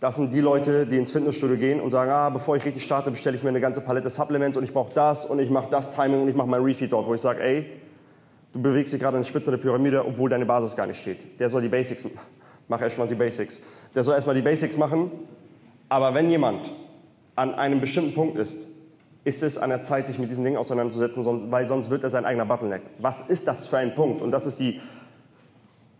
das 0.00 0.16
sind 0.16 0.32
die 0.32 0.40
Leute, 0.40 0.86
die 0.86 0.96
ins 0.96 1.10
Fitnessstudio 1.10 1.56
gehen 1.56 1.80
und 1.80 1.90
sagen, 1.90 2.10
ah, 2.10 2.30
bevor 2.30 2.56
ich 2.56 2.64
richtig 2.64 2.84
starte, 2.84 3.10
bestelle 3.10 3.36
ich 3.36 3.42
mir 3.42 3.48
eine 3.48 3.60
ganze 3.60 3.80
Palette 3.80 4.08
Supplements 4.10 4.56
und 4.56 4.62
ich 4.62 4.72
brauche 4.72 4.92
das 4.94 5.24
und 5.24 5.40
ich 5.40 5.50
mache 5.50 5.68
das 5.70 5.94
Timing 5.94 6.22
und 6.22 6.28
ich 6.28 6.36
mache 6.36 6.48
mein 6.48 6.62
Refeed 6.62 6.92
dort, 6.92 7.06
wo 7.06 7.14
ich 7.14 7.20
sage, 7.20 7.42
ey, 7.42 7.66
du 8.52 8.62
bewegst 8.62 8.92
dich 8.92 9.00
gerade 9.00 9.16
in 9.16 9.24
der 9.24 9.28
Spitze 9.28 9.50
der 9.50 9.58
Pyramide, 9.58 10.06
obwohl 10.06 10.30
deine 10.30 10.46
Basis 10.46 10.76
gar 10.76 10.86
nicht 10.86 11.00
steht. 11.00 11.40
Der 11.40 11.50
soll 11.50 11.62
die 11.62 11.68
Basics 11.68 12.04
machen. 12.04 12.18
Mach 12.68 12.80
erstmal 12.80 13.08
die 13.08 13.16
Basics. 13.16 13.60
Der 13.94 14.04
soll 14.04 14.14
erstmal 14.14 14.36
die 14.36 14.42
Basics 14.42 14.76
machen. 14.76 15.10
Aber 15.88 16.14
wenn 16.14 16.30
jemand 16.30 16.70
an 17.34 17.54
einem 17.54 17.80
bestimmten 17.80 18.14
Punkt 18.14 18.38
ist, 18.38 18.58
ist 19.24 19.42
es 19.42 19.58
an 19.58 19.70
der 19.70 19.82
Zeit, 19.82 20.06
sich 20.06 20.18
mit 20.18 20.30
diesen 20.30 20.44
Dingen 20.44 20.56
auseinanderzusetzen, 20.56 21.50
weil 21.50 21.66
sonst 21.66 21.90
wird 21.90 22.04
er 22.04 22.10
sein 22.10 22.24
eigener 22.24 22.46
Bottleneck. 22.46 22.82
Was 22.98 23.28
ist 23.28 23.48
das 23.48 23.66
für 23.66 23.78
ein 23.78 23.94
Punkt? 23.94 24.22
Und 24.22 24.30
das 24.30 24.46
ist 24.46 24.60
die 24.60 24.80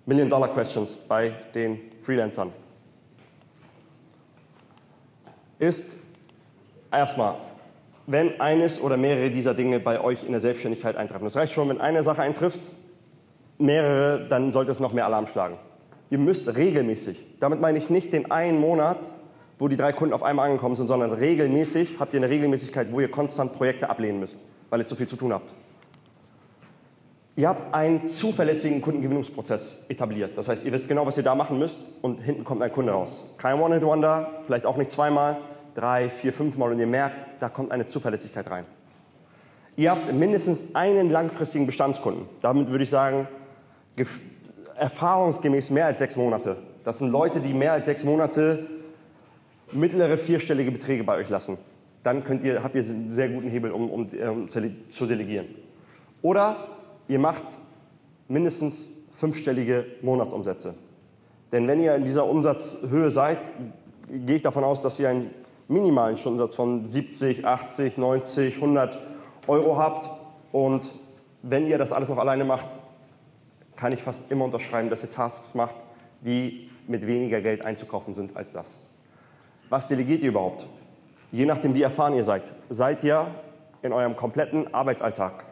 Million-Dollar-Questions 0.06 0.94
bei 1.08 1.32
den 1.54 1.80
Freelancern. 2.02 2.52
Ist 5.58 5.96
erstmal, 6.92 7.34
wenn 8.06 8.40
eines 8.40 8.80
oder 8.80 8.96
mehrere 8.96 9.30
dieser 9.30 9.54
Dinge 9.54 9.80
bei 9.80 10.00
euch 10.00 10.24
in 10.24 10.32
der 10.32 10.40
Selbstständigkeit 10.40 10.96
eintreffen. 10.96 11.24
Das 11.24 11.36
reicht 11.36 11.52
schon, 11.52 11.68
wenn 11.68 11.80
eine 11.80 12.02
Sache 12.02 12.22
eintrifft, 12.22 12.60
mehrere, 13.58 14.26
dann 14.28 14.52
sollte 14.52 14.70
es 14.70 14.80
noch 14.80 14.92
mehr 14.92 15.04
Alarm 15.04 15.26
schlagen. 15.26 15.58
Ihr 16.10 16.18
müsst 16.18 16.54
regelmäßig, 16.56 17.18
damit 17.40 17.60
meine 17.60 17.78
ich 17.78 17.90
nicht 17.90 18.12
den 18.12 18.30
einen 18.30 18.58
Monat, 18.60 18.98
wo 19.58 19.68
die 19.68 19.76
drei 19.76 19.92
Kunden 19.92 20.14
auf 20.14 20.22
einmal 20.22 20.46
angekommen 20.46 20.76
sind, 20.76 20.86
sondern 20.86 21.12
regelmäßig 21.12 21.96
habt 21.98 22.14
ihr 22.14 22.20
eine 22.20 22.30
Regelmäßigkeit, 22.30 22.92
wo 22.92 23.00
ihr 23.00 23.10
konstant 23.10 23.54
Projekte 23.54 23.90
ablehnen 23.90 24.20
müsst, 24.20 24.38
weil 24.70 24.80
ihr 24.80 24.86
zu 24.86 24.94
viel 24.96 25.08
zu 25.08 25.16
tun 25.16 25.32
habt. 25.32 25.52
Ihr 27.38 27.49
habt 27.49 27.73
einen 27.73 28.04
zuverlässigen 28.04 28.83
Kundengewinnungsprozess 28.83 29.87
etabliert. 29.88 30.37
Das 30.37 30.49
heißt, 30.49 30.64
ihr 30.64 30.73
wisst 30.73 30.88
genau, 30.88 31.07
was 31.07 31.18
ihr 31.18 31.23
da 31.23 31.37
machen 31.37 31.57
müsst 31.57 31.78
und 32.02 32.21
hinten 32.21 32.42
kommt 32.42 32.62
ein 32.62 32.73
Kunde 32.73 32.90
raus. 32.90 33.33
Kein 33.38 33.61
One-Hit-Wonder, 33.61 34.42
vielleicht 34.45 34.66
auch 34.66 34.76
nicht 34.76 34.90
zweimal, 34.90 35.37
drei, 35.76 36.11
vier, 36.11 36.33
fünf 36.33 36.57
Mal 36.57 36.73
und 36.73 36.80
ihr 36.80 36.88
merkt, 36.88 37.14
da 37.38 37.49
kommt 37.49 37.71
eine 37.71 37.87
Zuverlässigkeit 37.87 38.50
rein. 38.50 38.64
Ihr 39.76 39.92
habt 39.92 40.12
mindestens 40.12 40.75
einen 40.75 41.11
langfristigen 41.11 41.66
Bestandskunden. 41.66 42.28
Damit 42.42 42.73
würde 42.73 42.83
ich 42.83 42.90
sagen, 42.90 43.28
erfahrungsgemäß 44.75 45.71
mehr 45.71 45.87
als 45.87 46.00
sechs 46.00 46.16
Monate. 46.16 46.57
Das 46.83 46.99
sind 46.99 47.11
Leute, 47.12 47.38
die 47.38 47.54
mehr 47.54 47.73
als 47.73 47.87
sechs 47.87 48.02
Monate 48.02 48.66
mittlere 49.71 50.18
vierstellige 50.18 50.73
Beträge 50.73 51.04
bei 51.04 51.14
euch 51.14 51.28
lassen. 51.28 51.57
Dann 52.02 52.25
könnt 52.25 52.42
ihr, 52.42 52.64
habt 52.64 52.75
ihr 52.75 52.83
einen 52.83 53.12
sehr 53.12 53.28
guten 53.28 53.49
Hebel, 53.49 53.71
um, 53.71 53.88
um, 53.88 54.09
um 54.09 54.49
zu 54.49 55.07
delegieren. 55.07 55.47
Oder 56.21 56.77
ihr 57.08 57.18
macht 57.18 57.44
mindestens 58.28 58.90
fünfstellige 59.16 59.86
Monatsumsätze. 60.02 60.74
Denn 61.50 61.66
wenn 61.66 61.80
ihr 61.80 61.94
in 61.94 62.04
dieser 62.04 62.26
Umsatzhöhe 62.26 63.10
seid, 63.10 63.38
gehe 64.08 64.36
ich 64.36 64.42
davon 64.42 64.64
aus, 64.64 64.82
dass 64.82 64.98
ihr 65.00 65.08
einen 65.08 65.30
minimalen 65.66 66.16
Stundensatz 66.16 66.54
von 66.54 66.86
70, 66.86 67.44
80, 67.44 67.98
90, 67.98 68.56
100 68.56 68.98
Euro 69.46 69.76
habt. 69.76 70.10
Und 70.52 70.94
wenn 71.42 71.66
ihr 71.66 71.78
das 71.78 71.92
alles 71.92 72.08
noch 72.08 72.18
alleine 72.18 72.44
macht, 72.44 72.68
kann 73.76 73.92
ich 73.92 74.02
fast 74.02 74.30
immer 74.30 74.44
unterschreiben, 74.44 74.90
dass 74.90 75.02
ihr 75.02 75.10
Tasks 75.10 75.54
macht, 75.54 75.76
die 76.20 76.70
mit 76.86 77.06
weniger 77.06 77.40
Geld 77.40 77.62
einzukaufen 77.62 78.14
sind 78.14 78.36
als 78.36 78.52
das. 78.52 78.78
Was 79.68 79.88
delegiert 79.88 80.22
ihr 80.22 80.30
überhaupt? 80.30 80.66
Je 81.30 81.44
nachdem, 81.44 81.74
wie 81.74 81.82
erfahren 81.82 82.14
ihr 82.14 82.24
seid. 82.24 82.52
Seid 82.70 83.04
ihr 83.04 83.26
in 83.82 83.92
eurem 83.92 84.16
kompletten 84.16 84.72
Arbeitsalltag? 84.72 85.44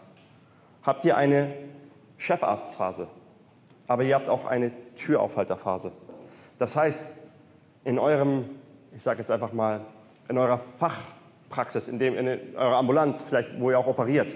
Habt 0.87 1.05
ihr 1.05 1.17
eine 1.17 1.53
Chefarztphase? 2.17 3.09
Aber 3.89 4.05
ihr 4.05 4.15
habt 4.15 4.29
auch 4.29 4.47
eine 4.47 4.71
Türaufhalterphase. 4.95 5.91
Das 6.61 6.77
heißt, 6.77 7.05
in 7.85 7.99
eurem, 7.99 8.45
ich 8.95 9.03
sage 9.03 9.19
jetzt 9.19 9.33
einfach 9.33 9.53
mal, 9.53 9.81
in 10.29 10.39
eurer 10.39 10.61
Fachpraxis, 10.79 11.89
in, 11.89 11.99
dem, 11.99 12.17
in 12.17 12.57
eurer 12.57 12.77
Ambulanz, 12.77 13.21
vielleicht 13.27 13.59
wo 13.59 13.71
ihr 13.71 13.79
auch 13.81 13.89
operiert, 13.89 14.35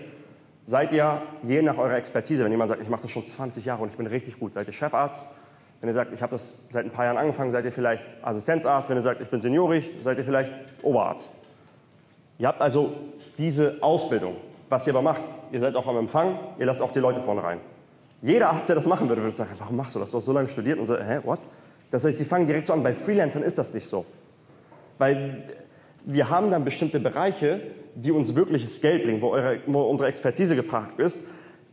seid 0.66 0.92
ihr 0.92 1.22
je 1.44 1.62
nach 1.62 1.78
eurer 1.78 1.96
Expertise, 1.96 2.42
wenn 2.42 2.50
jemand 2.50 2.70
sagt, 2.70 2.82
ich 2.82 2.88
mache 2.88 3.02
das 3.02 3.12
schon 3.12 3.26
20 3.26 3.64
Jahre 3.64 3.82
und 3.82 3.90
ich 3.90 3.96
bin 3.96 4.08
richtig 4.08 4.38
gut, 4.40 4.52
seid 4.52 4.66
ihr 4.66 4.72
Chefarzt, 4.72 5.28
wenn 5.80 5.88
ihr 5.88 5.94
sagt, 5.94 6.12
ich 6.12 6.20
habe 6.20 6.32
das 6.32 6.68
seit 6.70 6.84
ein 6.84 6.90
paar 6.90 7.04
Jahren 7.04 7.16
angefangen, 7.16 7.52
seid 7.52 7.64
ihr 7.64 7.72
vielleicht 7.72 8.04
Assistenzarzt. 8.22 8.90
Wenn 8.90 8.98
ihr 8.98 9.02
sagt, 9.02 9.20
ich 9.20 9.30
bin 9.30 9.40
seniorig, 9.40 9.88
seid 10.02 10.18
ihr 10.18 10.24
vielleicht 10.24 10.52
Oberarzt. 10.82 11.32
Ihr 12.38 12.48
habt 12.48 12.60
also 12.60 12.92
diese 13.38 13.78
Ausbildung. 13.80 14.36
Was 14.68 14.86
ihr 14.86 14.92
aber 14.92 15.02
macht, 15.02 15.22
ihr 15.52 15.60
seid 15.60 15.76
auch 15.76 15.86
am 15.86 15.96
Empfang, 15.96 16.38
ihr 16.58 16.66
lasst 16.66 16.82
auch 16.82 16.92
die 16.92 16.98
Leute 16.98 17.20
vorne 17.20 17.42
rein. 17.42 17.60
Jeder 18.22 18.50
Arzt, 18.50 18.68
der 18.68 18.76
das 18.76 18.86
machen 18.86 19.08
würde, 19.08 19.22
würde 19.22 19.34
sagen, 19.34 19.50
warum 19.58 19.76
machst 19.76 19.94
du 19.94 19.98
das? 19.98 20.10
Du 20.10 20.18
hast 20.18 20.26
so 20.26 20.32
lange 20.32 20.48
studiert 20.48 20.78
und 20.78 20.86
so, 20.86 20.96
hä, 20.96 21.20
what? 21.24 21.40
Das 21.90 22.04
heißt, 22.04 22.18
sie 22.18 22.24
fangen 22.24 22.46
direkt 22.46 22.66
so 22.66 22.72
an. 22.72 22.82
Bei 22.82 22.92
Freelancern 22.92 23.42
ist 23.42 23.58
das 23.58 23.72
nicht 23.74 23.88
so. 23.88 24.04
Weil 24.98 25.44
wir 26.04 26.28
haben 26.28 26.50
dann 26.50 26.64
bestimmte 26.64 27.00
Bereiche, 27.00 27.60
die 27.94 28.12
uns 28.12 28.34
wirkliches 28.34 28.80
Geld 28.80 29.04
bringen, 29.04 29.20
wo, 29.20 29.30
eure, 29.30 29.58
wo 29.66 29.82
unsere 29.82 30.08
Expertise 30.08 30.54
gefragt 30.54 31.00
ist. 31.00 31.20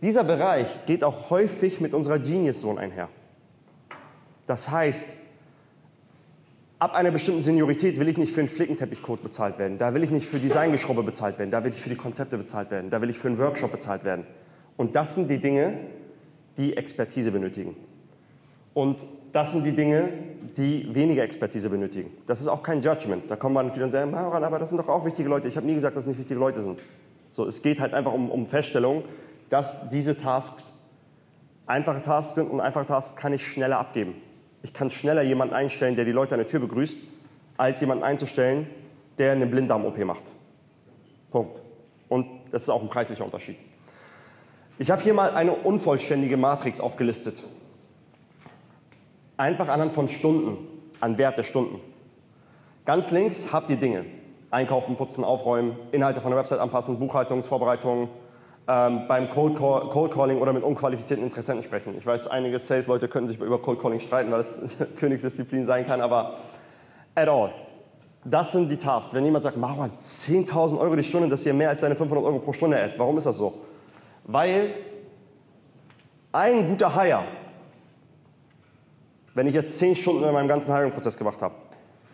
Dieser 0.02 0.24
Bereich 0.24 0.68
geht 0.86 1.04
auch 1.04 1.30
häufig 1.30 1.82
mit 1.82 1.94
unserer 1.94 2.20
Genius-Zone 2.20 2.80
einher. 2.80 3.10
Das 4.48 4.70
heißt, 4.70 5.06
ab 6.80 6.94
einer 6.94 7.12
bestimmten 7.12 7.42
Seniorität 7.42 8.00
will 8.00 8.08
ich 8.08 8.18
nicht 8.18 8.34
für 8.34 8.42
einen 8.42 8.50
Flickenteppichcode 8.50 9.24
bezahlt 9.24 9.58
werden. 9.58 9.78
Da 9.78 9.94
will 9.94 10.04
ich 10.04 10.12
nicht 10.12 10.28
für 10.28 10.40
Designgeschrubbe 10.40 11.04
bezahlt 11.04 11.40
werden. 11.40 11.52
Da 11.52 11.64
will 11.64 11.72
ich 11.72 11.82
für 11.82 11.90
die 11.90 11.96
Konzepte 11.96 12.38
bezahlt 12.38 12.72
werden. 12.72 12.90
Da 12.90 13.02
will 13.02 13.10
ich 13.10 13.18
für 13.18 13.28
einen 13.28 13.40
Workshop 13.40 13.72
bezahlt 13.72 14.04
werden. 14.04 14.26
Und 14.76 14.96
das 14.96 15.16
sind 15.16 15.30
die 15.30 15.40
Dinge, 15.40 15.80
die 16.58 16.78
Expertise 16.78 17.32
benötigen. 17.32 17.76
Und 18.74 18.98
das 19.34 19.52
sind 19.52 19.66
die 19.66 19.72
Dinge, 19.72 20.10
die 20.56 20.94
weniger 20.94 21.24
Expertise 21.24 21.70
benötigen. 21.70 22.12
Das 22.28 22.42
ist 22.42 22.48
auch 22.48 22.64
kein 22.64 22.82
Judgment. 22.82 23.30
Da 23.30 23.36
kommen 23.36 23.56
dann 23.56 23.72
viele 23.72 23.86
und 23.86 23.92
sagen, 23.92 24.14
aber 24.14 24.60
das 24.60 24.70
sind 24.70 24.78
doch 24.78 24.88
auch 24.88 25.06
wichtige 25.06 25.30
Leute. 25.30 25.48
Ich 25.48 25.58
habe 25.58 25.66
nie 25.66 25.74
gesagt, 25.74 25.96
dass 25.96 26.04
es 26.04 26.08
nicht 26.08 26.20
wichtige 26.20 26.40
Leute 26.40 26.62
sind. 26.62 26.80
So, 27.32 27.46
es 27.46 27.62
geht 27.62 27.80
halt 27.80 27.94
einfach 27.94 28.14
um, 28.14 28.30
um 28.30 28.46
Feststellung, 28.46 29.04
dass 29.50 29.90
diese 29.90 30.18
Tasks 30.18 30.74
einfache 31.66 32.02
Tasks 32.02 32.36
sind 32.36 32.50
und 32.50 32.62
einfache 32.62 32.86
Tasks 32.86 33.16
kann 33.16 33.34
ich 33.34 33.46
schneller 33.46 33.80
abgeben. 33.80 34.16
Ich 34.64 34.74
kann 34.74 34.90
schneller 34.90 35.22
jemanden 35.22 35.54
einstellen, 35.54 35.96
der 35.96 36.06
die 36.06 36.12
Leute 36.12 36.34
an 36.34 36.40
der 36.40 36.48
Tür 36.48 36.60
begrüßt, 36.60 36.98
als 37.58 37.80
jemanden 37.82 38.04
einzustellen, 38.04 38.68
der 39.18 39.32
eine 39.32 39.46
Blinddarm-OP 39.46 39.98
macht. 40.06 40.24
Punkt. 41.32 41.60
Und 42.10 42.28
das 42.52 42.64
ist 42.64 42.70
auch 42.70 42.82
ein 42.82 42.90
preislicher 42.90 43.26
Unterschied. 43.26 43.58
Ich 44.80 44.92
habe 44.92 45.02
hier 45.02 45.14
mal 45.14 45.32
eine 45.32 45.54
unvollständige 45.54 46.38
Matrix 46.38 46.80
aufgelistet. 46.80 47.44
Einfach 49.36 49.68
anhand 49.70 49.94
von 49.94 50.08
Stunden, 50.08 50.58
an 51.00 51.18
Wert 51.18 51.38
der 51.38 51.44
Stunden. 51.44 51.80
Ganz 52.86 53.12
links 53.12 53.52
habt 53.52 53.70
ihr 53.70 53.78
Dinge. 53.78 54.06
Einkaufen, 54.50 54.96
putzen, 54.96 55.24
aufräumen, 55.24 55.76
Inhalte 55.92 56.22
von 56.22 56.32
der 56.32 56.40
Website 56.40 56.60
anpassen, 56.60 57.00
Buchhaltungsvorbereitungen, 57.00 58.08
ähm, 58.68 59.08
beim 59.08 59.30
Cold, 59.30 59.56
Call, 59.58 59.88
Cold, 59.90 60.12
Calling 60.12 60.40
oder 60.40 60.52
mit 60.52 60.64
unqualifizierten 60.64 61.26
Interessenten 61.26 61.64
sprechen. 61.64 61.96
Ich 61.98 62.06
weiß, 62.06 62.28
einige 62.28 62.60
Sales-Leute 62.60 63.08
können 63.08 63.28
sich 63.28 63.40
über 63.40 63.62
Cold 63.62 63.82
Calling 63.82 64.00
streiten, 64.00 64.32
weil 64.32 64.42
es 64.42 64.62
Königsdisziplin 65.00 65.66
sein 65.66 65.86
kann, 65.88 66.02
aber 66.02 66.36
at 67.16 67.30
all. 67.30 67.52
Das 68.26 68.52
sind 68.52 68.70
die 68.70 68.76
Tasks. 68.76 69.14
Wenn 69.14 69.24
jemand 69.24 69.44
sagt, 69.44 69.56
mal 69.56 69.90
10.000 70.02 70.78
Euro 70.78 70.98
die 70.98 71.04
Stunde, 71.04 71.30
das 71.30 71.40
ist 71.40 71.44
hier 71.46 71.54
mehr 71.54 71.70
als 71.70 71.80
seine 71.80 71.96
500 71.96 72.26
Euro 72.26 72.40
pro 72.40 72.52
Stunde, 72.52 72.82
Ad. 72.82 72.96
Warum 72.98 73.18
ist 73.18 73.26
das 73.26 73.38
so? 73.38 73.54
Weil 74.26 74.72
ein 76.34 76.68
guter 76.68 76.94
Hire, 76.94 77.24
wenn 79.34 79.48
ich 79.48 79.54
jetzt 79.54 79.78
10 79.80 79.96
Stunden 79.96 80.26
in 80.26 80.34
meinem 80.34 80.50
ganzen 80.50 80.74
Hiring-Prozess 80.74 81.18
gemacht 81.18 81.42
habe, 81.42 81.56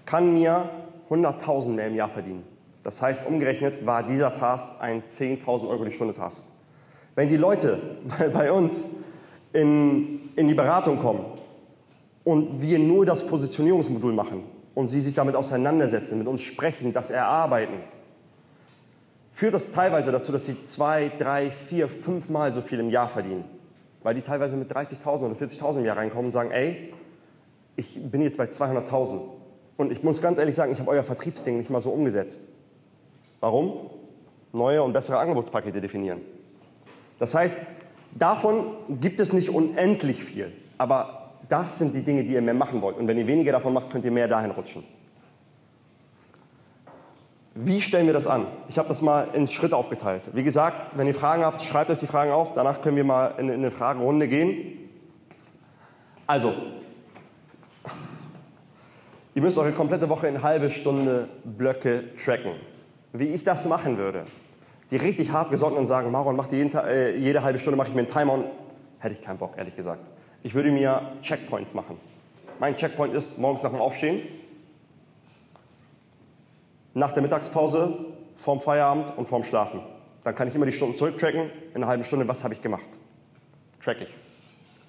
kann 0.05 0.33
mir 0.33 0.69
100.000 1.09 1.69
mehr 1.69 1.87
im 1.87 1.95
Jahr 1.95 2.09
verdienen. 2.09 2.52
Das 2.83 3.01
heißt, 3.01 3.25
umgerechnet 3.25 3.85
war 3.85 4.03
dieser 4.03 4.33
Task 4.33 4.69
ein 4.79 5.03
10.000 5.03 5.67
Euro 5.67 5.85
die 5.85 5.91
Stunde 5.91 6.13
Task. 6.13 6.43
Wenn 7.15 7.29
die 7.29 7.37
Leute 7.37 7.79
bei 8.33 8.51
uns 8.51 8.95
in, 9.53 10.29
in 10.35 10.47
die 10.47 10.53
Beratung 10.53 10.99
kommen 10.99 11.25
und 12.23 12.61
wir 12.61 12.79
nur 12.79 13.05
das 13.05 13.25
Positionierungsmodul 13.25 14.13
machen 14.13 14.43
und 14.75 14.87
sie 14.87 14.99
sich 14.99 15.13
damit 15.13 15.35
auseinandersetzen, 15.35 16.17
mit 16.17 16.27
uns 16.27 16.41
sprechen, 16.41 16.91
das 16.91 17.09
erarbeiten, 17.09 17.75
führt 19.31 19.53
das 19.53 19.71
teilweise 19.71 20.11
dazu, 20.11 20.31
dass 20.31 20.45
sie 20.45 20.65
zwei, 20.65 21.11
drei, 21.17 21.51
vier, 21.51 21.87
fünf 21.87 22.29
Mal 22.29 22.53
so 22.53 22.61
viel 22.61 22.79
im 22.79 22.89
Jahr 22.89 23.07
verdienen. 23.07 23.45
Weil 24.01 24.15
die 24.15 24.21
teilweise 24.21 24.57
mit 24.57 24.71
30.000 24.71 25.07
oder 25.21 25.35
40.000 25.35 25.79
im 25.79 25.85
Jahr 25.85 25.97
reinkommen 25.97 26.25
und 26.25 26.31
sagen, 26.33 26.51
ey, 26.51 26.93
ich 27.75 27.99
bin 28.11 28.21
jetzt 28.21 28.37
bei 28.37 28.45
200.000. 28.45 29.21
Und 29.77 29.91
ich 29.91 30.03
muss 30.03 30.21
ganz 30.21 30.37
ehrlich 30.37 30.55
sagen, 30.55 30.73
ich 30.73 30.79
habe 30.79 30.91
euer 30.91 31.03
Vertriebsding 31.03 31.57
nicht 31.57 31.69
mal 31.69 31.81
so 31.81 31.89
umgesetzt. 31.89 32.41
Warum? 33.43 33.89
Neue 34.53 34.81
und 34.81 34.93
bessere 34.93 35.17
Angebotspakete 35.17 35.81
definieren. 35.81 36.21
Das 37.19 37.35
heißt, 37.35 37.57
davon 38.13 38.67
gibt 39.01 39.19
es 39.19 39.33
nicht 39.33 39.49
unendlich 39.49 40.23
viel, 40.23 40.53
aber 40.77 41.31
das 41.49 41.77
sind 41.77 41.93
die 41.93 42.03
Dinge, 42.03 42.23
die 42.23 42.35
ihr 42.35 42.41
mehr 42.41 42.53
machen 42.53 42.81
wollt. 42.81 42.95
Und 42.95 43.05
wenn 43.09 43.17
ihr 43.17 43.27
weniger 43.27 43.51
davon 43.51 43.73
macht, 43.73 43.89
könnt 43.89 44.05
ihr 44.05 44.11
mehr 44.11 44.29
dahin 44.29 44.51
rutschen. 44.51 44.85
Wie 47.53 47.81
stellen 47.81 48.05
wir 48.05 48.13
das 48.13 48.27
an? 48.27 48.45
Ich 48.69 48.77
habe 48.77 48.87
das 48.87 49.01
mal 49.01 49.27
in 49.33 49.49
Schritte 49.49 49.75
aufgeteilt. 49.75 50.23
Wie 50.31 50.43
gesagt, 50.43 50.95
wenn 50.95 51.07
ihr 51.07 51.13
Fragen 51.13 51.43
habt, 51.43 51.61
schreibt 51.63 51.89
euch 51.89 51.99
die 51.99 52.07
Fragen 52.07 52.31
auf. 52.31 52.53
Danach 52.53 52.81
können 52.81 52.95
wir 52.95 53.03
mal 53.03 53.33
in, 53.39 53.51
eine 53.51 53.71
Fragerunde 53.71 54.29
gehen. 54.29 54.89
Also, 56.27 56.53
ihr 59.35 59.41
müsst 59.41 59.57
eure 59.57 59.73
komplette 59.73 60.07
Woche 60.07 60.27
in 60.27 60.41
halbe 60.41 60.71
Stunde 60.71 61.27
Blöcke 61.43 62.05
tracken 62.23 62.53
wie 63.13 63.27
ich 63.27 63.43
das 63.43 63.65
machen 63.67 63.97
würde, 63.97 64.25
die 64.89 64.97
richtig 64.97 65.31
hart 65.31 65.51
gesonnen 65.51 65.77
und 65.77 65.87
sagen, 65.87 66.11
Maron, 66.11 66.35
mach 66.35 66.51
jeden, 66.51 66.75
äh, 66.75 67.15
jede 67.15 67.43
halbe 67.43 67.59
Stunde 67.59 67.77
mache 67.77 67.89
ich 67.89 67.93
mir 67.93 68.01
einen 68.01 68.11
Timer, 68.11 68.43
hätte 68.99 69.13
ich 69.13 69.21
keinen 69.21 69.37
Bock, 69.37 69.53
ehrlich 69.55 69.75
gesagt. 69.75 70.01
Ich 70.41 70.55
würde 70.55 70.71
mir 70.71 71.13
Checkpoints 71.21 71.75
machen. 71.75 71.97
Mein 72.59 72.75
Checkpoint 72.75 73.13
ist 73.13 73.37
morgens 73.37 73.63
nach 73.63 73.69
dem 73.69 73.79
Aufstehen, 73.79 74.21
nach 76.95 77.11
der 77.11 77.21
Mittagspause, 77.21 78.05
vorm 78.35 78.59
Feierabend 78.59 79.17
und 79.17 79.27
vorm 79.27 79.43
Schlafen. 79.43 79.81
Dann 80.23 80.35
kann 80.35 80.47
ich 80.47 80.55
immer 80.55 80.65
die 80.65 80.73
Stunden 80.73 80.95
zurücktracken, 80.95 81.49
in 81.71 81.75
einer 81.75 81.87
halben 81.87 82.03
Stunde, 82.03 82.27
was 82.27 82.43
habe 82.43 82.55
ich 82.55 82.61
gemacht? 82.61 82.87
Track 83.81 84.01
ich. 84.01 84.13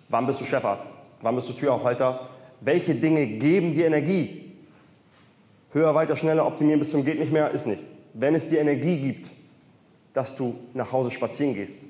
Wann 0.09 0.27
bist 0.27 0.41
du 0.41 0.45
Chefarzt? 0.45 0.93
Wann 1.21 1.35
bist 1.35 1.49
du 1.49 1.53
Türaufhalter? 1.53 2.29
Welche 2.61 2.95
Dinge 2.95 3.27
geben 3.27 3.75
dir 3.75 3.87
Energie? 3.87 4.53
Höher, 5.73 5.95
weiter, 5.95 6.17
schneller, 6.17 6.47
optimieren 6.47 6.79
bis 6.79 6.91
zum 6.91 7.05
geht 7.05 7.19
nicht 7.19 7.33
mehr, 7.33 7.51
ist 7.51 7.67
nicht 7.67 7.83
wenn 8.15 8.35
es 8.35 8.49
dir 8.49 8.61
Energie 8.61 9.01
gibt, 9.01 9.31
dass 10.15 10.37
du 10.37 10.55
nach 10.73 10.93
Hause 10.93 11.11
spazieren 11.11 11.55
gehst, 11.55 11.81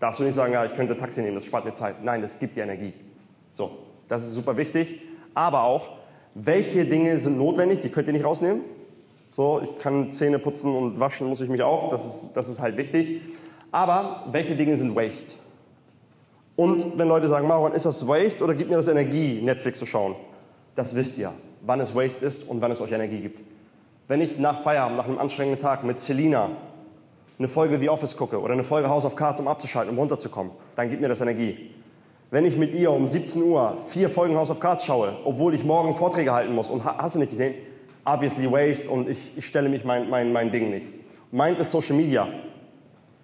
darfst 0.00 0.20
du 0.20 0.24
nicht 0.24 0.34
sagen, 0.34 0.52
ja, 0.52 0.64
ich 0.64 0.74
könnte 0.74 0.96
Taxi 0.96 1.20
nehmen, 1.20 1.36
das 1.36 1.44
spart 1.44 1.64
mir 1.64 1.74
Zeit. 1.74 2.02
Nein, 2.02 2.22
das 2.22 2.38
gibt 2.38 2.56
dir 2.56 2.64
Energie. 2.64 2.92
So, 3.52 3.78
das 4.08 4.24
ist 4.24 4.34
super 4.34 4.56
wichtig. 4.56 5.02
Aber 5.34 5.64
auch, 5.64 5.98
welche 6.34 6.86
Dinge 6.86 7.18
sind 7.20 7.38
notwendig, 7.38 7.80
die 7.80 7.90
könnt 7.90 8.06
ihr 8.08 8.12
nicht 8.14 8.24
rausnehmen. 8.24 8.62
So, 9.30 9.60
ich 9.62 9.78
kann 9.78 10.12
Zähne 10.12 10.38
putzen 10.38 10.74
und 10.74 10.98
waschen 10.98 11.26
muss 11.26 11.42
ich 11.42 11.48
mich 11.48 11.62
auch, 11.62 11.90
das 11.90 12.06
ist, 12.06 12.32
das 12.34 12.48
ist 12.48 12.60
halt 12.60 12.76
wichtig. 12.78 13.20
Aber 13.70 14.26
welche 14.32 14.56
Dinge 14.56 14.76
sind 14.76 14.96
Waste? 14.96 15.34
Und 16.56 16.98
wenn 16.98 17.08
Leute 17.08 17.28
sagen, 17.28 17.46
Maron, 17.46 17.72
ist 17.72 17.84
das 17.84 18.08
Waste 18.08 18.42
oder 18.42 18.54
gibt 18.54 18.70
mir 18.70 18.76
das 18.76 18.88
Energie, 18.88 19.42
Netflix 19.42 19.78
zu 19.78 19.84
schauen? 19.84 20.14
Das 20.74 20.94
wisst 20.94 21.18
ihr, 21.18 21.32
wann 21.60 21.80
es 21.80 21.94
Waste 21.94 22.24
ist 22.24 22.48
und 22.48 22.62
wann 22.62 22.70
es 22.70 22.80
euch 22.80 22.92
Energie 22.92 23.20
gibt. 23.20 23.40
Wenn 24.08 24.20
ich 24.20 24.38
nach 24.38 24.62
Feierabend, 24.62 24.98
nach 24.98 25.06
einem 25.06 25.18
anstrengenden 25.18 25.60
Tag 25.60 25.82
mit 25.82 25.98
Selina 25.98 26.50
eine 27.38 27.48
Folge 27.48 27.76
The 27.78 27.88
Office 27.88 28.16
gucke 28.16 28.40
oder 28.40 28.52
eine 28.52 28.62
Folge 28.62 28.88
House 28.88 29.04
of 29.04 29.16
Cards, 29.16 29.40
um 29.40 29.48
abzuschalten, 29.48 29.92
um 29.92 29.98
runterzukommen, 29.98 30.52
dann 30.76 30.88
gibt 30.88 31.02
mir 31.02 31.08
das 31.08 31.20
Energie. 31.20 31.72
Wenn 32.30 32.44
ich 32.44 32.56
mit 32.56 32.72
ihr 32.72 32.92
um 32.92 33.08
17 33.08 33.42
Uhr 33.42 33.78
vier 33.88 34.08
Folgen 34.08 34.36
House 34.36 34.50
of 34.50 34.60
Cards 34.60 34.84
schaue, 34.84 35.16
obwohl 35.24 35.54
ich 35.54 35.64
morgen 35.64 35.96
Vorträge 35.96 36.32
halten 36.32 36.54
muss 36.54 36.70
und 36.70 36.84
hast 36.84 37.16
du 37.16 37.18
nicht 37.18 37.30
gesehen, 37.30 37.54
obviously 38.04 38.50
waste 38.50 38.88
und 38.88 39.08
ich, 39.08 39.32
ich 39.36 39.44
stelle 39.44 39.68
mich 39.68 39.84
mein, 39.84 40.08
mein, 40.08 40.32
mein 40.32 40.52
Ding 40.52 40.70
nicht. 40.70 40.86
Meint 41.32 41.58
ist 41.58 41.72
Social 41.72 41.96
Media. 41.96 42.28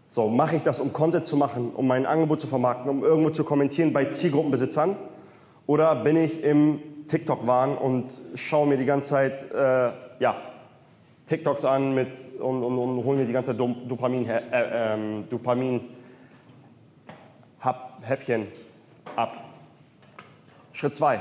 So, 0.09 0.29
mache 0.29 0.57
ich 0.57 0.63
das, 0.63 0.81
um 0.81 0.93
Content 0.93 1.29
zu 1.29 1.37
machen, 1.37 1.71
um 1.77 1.87
mein 1.87 2.07
Angebot 2.07 2.41
zu 2.41 2.49
vermarkten, 2.49 2.91
um 2.91 3.05
irgendwo 3.05 3.31
zu 3.31 3.45
kommentieren 3.45 3.93
bei 3.93 4.07
Zielgruppenbesitzern? 4.07 4.97
Oder 5.67 5.95
bin 5.95 6.17
ich 6.17 6.43
im 6.43 6.81
TikTok-Wahn 7.07 7.79
und 7.79 8.11
schaue 8.35 8.67
mir 8.67 8.77
die 8.77 8.85
ganze 8.85 9.11
Zeit 9.11 9.53
äh, 9.53 9.93
ja, 10.19 10.37
TikToks 11.33 11.65
an 11.65 11.95
mit, 11.95 12.09
und, 12.41 12.63
und, 12.63 12.79
und 12.79 13.05
hole 13.05 13.17
mir 13.17 13.25
die 13.25 13.33
ganze 13.33 13.57
Zeit 13.57 13.59
Dopamin, 13.59 14.29
äh, 14.29 14.37
äh, 14.37 14.99
Dopamin 15.31 15.81
Häppchen 18.03 18.49
ab. 19.17 19.43
Schritt 20.75 20.95
2, 20.95 21.21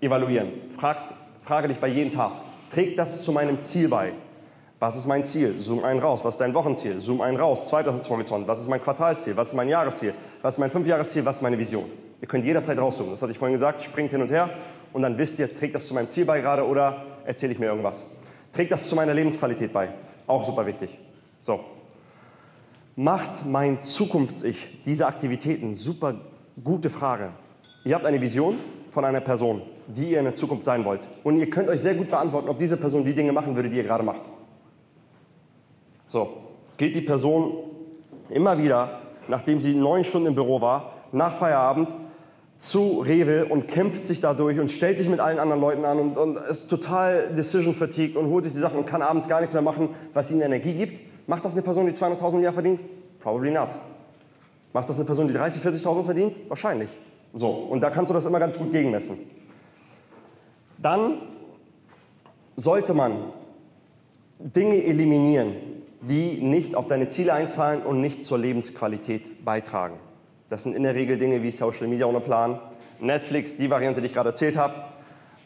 evaluieren. 0.00 0.48
Frag, 0.78 0.96
frage 1.42 1.68
dich 1.68 1.76
bei 1.76 1.88
jedem 1.88 2.10
Task, 2.10 2.40
trägt 2.72 2.98
das 2.98 3.22
zu 3.22 3.32
meinem 3.32 3.60
Ziel 3.60 3.88
bei? 3.88 4.12
Was 4.78 4.96
ist 4.96 5.06
mein 5.06 5.26
Ziel? 5.26 5.60
Zoom 5.60 5.84
einen 5.84 6.00
raus. 6.00 6.20
Was 6.22 6.36
ist 6.36 6.40
dein 6.40 6.54
Wochenziel? 6.54 6.98
Zoom 7.02 7.20
einen 7.20 7.36
raus. 7.36 7.68
Zweiter 7.68 7.92
Horizont. 7.92 8.48
Was 8.48 8.60
ist 8.60 8.68
mein 8.68 8.80
Quartalsziel? 8.80 9.36
Was 9.36 9.48
ist 9.48 9.54
mein 9.54 9.68
Jahresziel? 9.68 10.14
Was 10.40 10.54
ist 10.54 10.58
mein 10.58 10.70
Fünfjahresziel? 10.70 11.22
Was 11.26 11.36
ist 11.36 11.42
meine 11.42 11.58
Vision? 11.58 11.84
Ihr 12.22 12.28
könnt 12.28 12.46
jederzeit 12.46 12.78
rauszoomen. 12.78 13.12
Das 13.12 13.20
hatte 13.20 13.32
ich 13.32 13.38
vorhin 13.38 13.56
gesagt. 13.56 13.82
Springt 13.82 14.10
hin 14.10 14.22
und 14.22 14.30
her 14.30 14.48
und 14.94 15.02
dann 15.02 15.18
wisst 15.18 15.38
ihr, 15.38 15.54
trägt 15.54 15.74
das 15.74 15.86
zu 15.86 15.92
meinem 15.92 16.08
Ziel 16.08 16.24
bei 16.24 16.40
gerade 16.40 16.66
oder 16.66 17.04
erzähle 17.26 17.52
ich 17.52 17.58
mir 17.58 17.66
irgendwas? 17.66 18.06
Trägt 18.52 18.72
das 18.72 18.88
zu 18.88 18.96
meiner 18.96 19.14
Lebensqualität 19.14 19.72
bei? 19.72 19.90
Auch 20.26 20.44
super 20.44 20.66
wichtig. 20.66 20.98
So. 21.40 21.60
Macht 22.96 23.46
mein 23.46 23.80
Zukunfts-Ich 23.80 24.82
diese 24.84 25.06
Aktivitäten? 25.06 25.74
Super 25.74 26.16
gute 26.62 26.90
Frage. 26.90 27.30
Ihr 27.84 27.94
habt 27.94 28.04
eine 28.04 28.20
Vision 28.20 28.58
von 28.90 29.04
einer 29.04 29.20
Person, 29.20 29.62
die 29.86 30.10
ihr 30.10 30.18
in 30.18 30.24
der 30.24 30.34
Zukunft 30.34 30.64
sein 30.64 30.84
wollt. 30.84 31.00
Und 31.24 31.38
ihr 31.38 31.48
könnt 31.48 31.68
euch 31.68 31.80
sehr 31.80 31.94
gut 31.94 32.10
beantworten, 32.10 32.48
ob 32.48 32.58
diese 32.58 32.76
Person 32.76 33.04
die 33.04 33.14
Dinge 33.14 33.32
machen 33.32 33.54
würde, 33.56 33.70
die 33.70 33.76
ihr 33.76 33.84
gerade 33.84 34.02
macht. 34.02 34.22
So, 36.08 36.28
geht 36.76 36.94
die 36.94 37.00
Person 37.00 37.54
immer 38.28 38.58
wieder, 38.58 39.00
nachdem 39.28 39.60
sie 39.60 39.74
neun 39.74 40.04
Stunden 40.04 40.28
im 40.28 40.34
Büro 40.34 40.60
war, 40.60 40.94
nach 41.12 41.34
Feierabend 41.34 41.88
zu 42.60 43.00
Rewe 43.00 43.46
und 43.46 43.68
kämpft 43.68 44.06
sich 44.06 44.20
dadurch 44.20 44.60
und 44.60 44.70
stellt 44.70 44.98
sich 44.98 45.08
mit 45.08 45.18
allen 45.18 45.38
anderen 45.38 45.62
Leuten 45.62 45.86
an 45.86 45.98
und, 45.98 46.18
und 46.18 46.36
ist 46.36 46.68
total 46.68 47.30
decision 47.34 47.74
fatigued 47.74 48.16
und 48.16 48.26
holt 48.26 48.44
sich 48.44 48.52
die 48.52 48.58
Sachen 48.58 48.78
und 48.78 48.84
kann 48.84 49.00
abends 49.00 49.28
gar 49.28 49.40
nichts 49.40 49.54
mehr 49.54 49.62
machen, 49.62 49.88
was 50.12 50.30
ihnen 50.30 50.42
Energie 50.42 50.74
gibt. 50.74 51.26
Macht 51.26 51.42
das 51.42 51.54
eine 51.54 51.62
Person, 51.62 51.86
die 51.86 51.92
200.000 51.92 52.34
im 52.34 52.42
Jahr 52.42 52.52
verdient? 52.52 52.80
Probably 53.18 53.50
not. 53.50 53.70
Macht 54.74 54.90
das 54.90 54.96
eine 54.96 55.06
Person, 55.06 55.26
die 55.26 55.34
30.000, 55.34 55.82
40.000 55.82 56.04
verdient? 56.04 56.34
Wahrscheinlich. 56.48 56.90
So, 57.32 57.48
und 57.48 57.80
da 57.80 57.88
kannst 57.88 58.10
du 58.10 58.14
das 58.14 58.26
immer 58.26 58.38
ganz 58.38 58.58
gut 58.58 58.72
gegenmessen. 58.72 59.16
Dann 60.76 61.22
sollte 62.56 62.92
man 62.92 63.32
Dinge 64.38 64.84
eliminieren, 64.84 65.54
die 66.02 66.42
nicht 66.42 66.74
auf 66.74 66.88
deine 66.88 67.08
Ziele 67.08 67.32
einzahlen 67.32 67.80
und 67.82 68.02
nicht 68.02 68.22
zur 68.22 68.36
Lebensqualität 68.36 69.46
beitragen. 69.46 69.94
Das 70.50 70.64
sind 70.64 70.74
in 70.74 70.82
der 70.82 70.96
Regel 70.96 71.16
Dinge 71.16 71.44
wie 71.44 71.52
Social 71.52 71.86
Media 71.86 72.06
ohne 72.06 72.18
Plan, 72.18 72.58
Netflix, 72.98 73.56
die 73.56 73.70
Variante, 73.70 74.00
die 74.00 74.08
ich 74.08 74.14
gerade 74.14 74.30
erzählt 74.30 74.56
habe, 74.56 74.74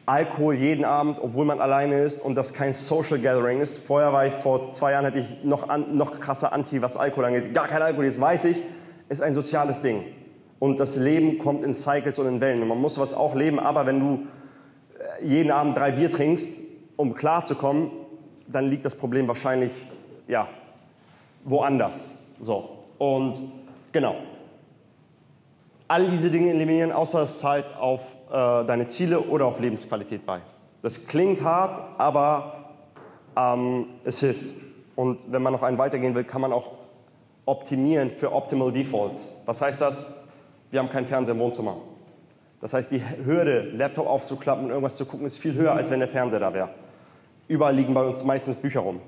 Alkohol 0.07 0.55
jeden 0.55 0.85
Abend, 0.87 1.19
obwohl 1.21 1.45
man 1.45 1.61
alleine 1.61 2.03
ist 2.03 2.21
und 2.21 2.35
das 2.35 2.55
kein 2.55 2.73
Social 2.73 3.19
Gathering 3.19 3.61
ist. 3.61 3.79
Vorher 3.79 4.15
war 4.15 4.27
ich, 4.27 4.33
vor 4.33 4.73
zwei 4.73 4.93
Jahren 4.93 5.05
hätte 5.05 5.19
ich 5.19 5.45
noch, 5.45 5.69
an, 5.69 5.97
noch 5.97 6.21
krasser 6.21 6.55
Anti, 6.55 6.81
was 6.81 6.97
Alkohol 6.97 7.27
angeht. 7.27 7.53
Gar 7.53 7.69
kein 7.69 7.83
Alkohol, 7.83 8.07
jetzt 8.07 8.21
weiß 8.21 8.47
ich, 8.47 8.57
ist 9.11 9.23
ein 9.23 9.35
soziales 9.35 9.83
Ding. 9.83 10.05
Und 10.59 10.81
das 10.81 10.97
Leben 10.97 11.39
kommt 11.39 11.65
in 11.65 11.75
Cycles 11.75 12.19
und 12.19 12.27
in 12.27 12.41
Wellen. 12.41 12.63
Und 12.63 12.69
man 12.69 12.81
muss 12.81 12.99
was 12.99 13.13
auch 13.13 13.35
leben, 13.35 13.61
aber 13.61 13.85
wenn 13.85 14.01
du 14.01 14.27
äh, 14.99 15.27
jeden 15.27 15.51
Abend 15.51 15.77
drei 15.77 15.91
Bier 15.91 16.11
trinkst, 16.11 16.61
um 16.97 17.15
klarzukommen, 17.15 17.91
dann 18.47 18.71
liegt 18.71 18.87
das 18.87 18.95
Problem 18.95 19.29
wahrscheinlich 19.29 19.73
ja, 20.29 20.49
woanders. 21.45 22.15
So. 22.41 22.85
Und 22.99 23.53
genau. 23.93 24.17
All 25.89 26.07
diese 26.11 26.31
Dinge 26.31 26.51
eliminieren, 26.51 26.93
außer 26.93 27.23
es 27.23 27.39
zahlt 27.39 27.67
auf 27.79 28.01
äh, 28.29 28.33
deine 28.33 28.87
Ziele 28.87 29.21
oder 29.21 29.47
auf 29.47 29.61
Lebensqualität 29.61 30.25
bei. 30.25 30.41
Das 30.83 31.07
klingt 31.07 31.43
hart, 31.43 31.99
aber 31.99 32.71
ähm, 33.37 33.87
es 34.05 34.21
hilft. 34.21 34.47
Und 34.97 35.19
wenn 35.27 35.43
man 35.43 35.53
noch 35.53 35.63
einen 35.63 35.79
weitergehen 35.79 36.15
will, 36.15 36.25
kann 36.25 36.41
man 36.41 36.53
auch 36.53 36.73
optimieren 37.47 38.11
für 38.11 38.33
Optimal 38.33 38.73
Defaults. 38.73 39.43
Was 39.45 39.61
heißt 39.61 39.81
das? 39.81 40.25
Wir 40.71 40.81
haben 40.81 40.91
keinen 40.91 41.07
Fernseher 41.07 41.35
im 41.35 41.41
Wohnzimmer. 41.41 41.77
Das 42.61 42.73
heißt, 42.73 42.91
die 42.91 43.03
Hürde, 43.25 43.71
Laptop 43.73 44.07
aufzuklappen 44.07 44.65
und 44.65 44.71
irgendwas 44.71 44.97
zu 44.97 45.05
gucken, 45.05 45.27
ist 45.27 45.37
viel 45.37 45.55
höher, 45.55 45.73
als 45.73 45.91
wenn 45.91 45.99
der 45.99 46.09
Fernseher 46.09 46.41
da 46.41 46.55
wäre. 46.55 46.71
Überall 47.47 47.75
liegen 47.75 47.93
bei 47.93 48.03
uns 48.03 48.25
meistens 48.25 48.57
Bücher 48.57 48.81
rum 48.81 49.01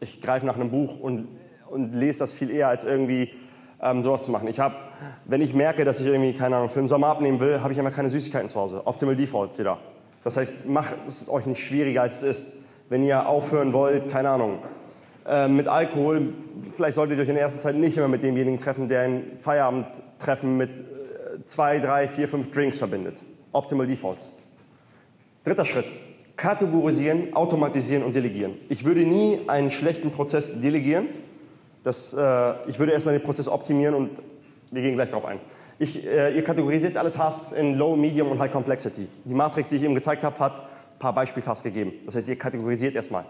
ich 0.00 0.20
greife 0.20 0.46
nach 0.46 0.56
einem 0.56 0.70
Buch 0.70 0.98
und, 1.00 1.28
und 1.68 1.92
lese 1.94 2.20
das 2.20 2.32
viel 2.32 2.50
eher, 2.50 2.68
als 2.68 2.84
irgendwie 2.84 3.32
ähm, 3.80 4.04
sowas 4.04 4.24
zu 4.24 4.30
machen. 4.30 4.48
Ich 4.48 4.60
habe, 4.60 4.76
wenn 5.24 5.40
ich 5.40 5.54
merke, 5.54 5.84
dass 5.84 6.00
ich 6.00 6.06
irgendwie, 6.06 6.32
keine 6.32 6.56
Ahnung, 6.56 6.68
für 6.68 6.80
den 6.80 6.88
Sommer 6.88 7.08
abnehmen 7.08 7.40
will, 7.40 7.60
habe 7.60 7.72
ich 7.72 7.78
immer 7.78 7.90
keine 7.90 8.10
Süßigkeiten 8.10 8.48
zu 8.48 8.60
Hause. 8.60 8.82
Optimal 8.86 9.16
Defaults 9.16 9.58
wieder. 9.58 9.78
Das 10.24 10.36
heißt, 10.36 10.66
macht 10.68 10.94
es 11.06 11.28
euch 11.28 11.46
nicht 11.46 11.60
schwieriger, 11.60 12.02
als 12.02 12.22
es 12.22 12.40
ist. 12.40 12.52
Wenn 12.88 13.04
ihr 13.04 13.28
aufhören 13.28 13.72
wollt, 13.72 14.10
keine 14.10 14.30
Ahnung, 14.30 14.58
äh, 15.26 15.48
mit 15.48 15.68
Alkohol, 15.68 16.32
vielleicht 16.72 16.94
solltet 16.94 17.18
ihr 17.18 17.22
euch 17.22 17.28
in 17.28 17.34
der 17.34 17.44
ersten 17.44 17.60
Zeit 17.60 17.74
nicht 17.74 17.96
immer 17.96 18.08
mit 18.08 18.22
demjenigen 18.22 18.58
treffen, 18.60 18.88
der 18.88 19.02
ein 19.02 19.22
Feierabendtreffen 19.40 20.56
mit 20.56 20.70
äh, 20.70 20.82
zwei, 21.46 21.78
drei, 21.78 22.08
vier, 22.08 22.28
fünf 22.28 22.52
Drinks 22.52 22.78
verbindet. 22.78 23.18
Optimal 23.52 23.86
Defaults. 23.86 24.30
Dritter 25.44 25.64
Schritt 25.64 25.86
kategorisieren, 26.36 27.34
automatisieren 27.34 28.02
und 28.04 28.14
delegieren. 28.14 28.54
Ich 28.68 28.84
würde 28.84 29.00
nie 29.00 29.40
einen 29.46 29.70
schlechten 29.70 30.10
Prozess 30.10 30.60
delegieren. 30.60 31.08
Das, 31.82 32.12
äh, 32.14 32.52
ich 32.68 32.78
würde 32.78 32.92
erstmal 32.92 33.16
den 33.16 33.24
Prozess 33.24 33.48
optimieren 33.48 33.94
und 33.94 34.10
wir 34.70 34.82
gehen 34.82 34.94
gleich 34.94 35.10
darauf 35.10 35.24
ein. 35.24 35.38
Ich, 35.78 36.06
äh, 36.06 36.34
ihr 36.34 36.42
kategorisiert 36.42 36.96
alle 36.96 37.12
Tasks 37.12 37.52
in 37.52 37.76
Low, 37.76 37.96
Medium 37.96 38.30
und 38.30 38.38
High 38.38 38.50
Complexity. 38.50 39.08
Die 39.24 39.34
Matrix, 39.34 39.68
die 39.68 39.76
ich 39.76 39.82
eben 39.82 39.94
gezeigt 39.94 40.22
habe, 40.22 40.38
hat 40.38 40.52
ein 40.54 40.98
paar 40.98 41.14
Beispieltasks 41.14 41.62
gegeben. 41.62 41.92
Das 42.06 42.16
heißt, 42.16 42.28
ihr 42.28 42.36
kategorisiert 42.36 42.94
erstmal. 42.94 43.24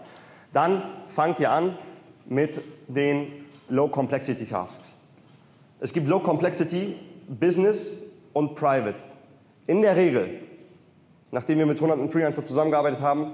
Dann 0.53 0.83
fangt 1.07 1.39
ihr 1.39 1.51
an 1.51 1.77
mit 2.25 2.61
den 2.87 3.27
Low 3.69 3.87
Complexity 3.89 4.45
Tasks. 4.45 4.85
Es 5.79 5.91
gibt 5.91 6.07
Low 6.07 6.19
Complexity, 6.19 6.95
Business 7.27 8.11
und 8.33 8.55
Private. 8.55 8.95
In 9.67 9.81
der 9.81 9.95
Regel 9.97 10.39
nachdem 11.31 11.59
wir 11.59 11.65
mit 11.65 11.79
hunderten 11.81 12.09
Freelancer 12.09 12.45
zusammengearbeitet 12.45 13.01
haben, 13.01 13.33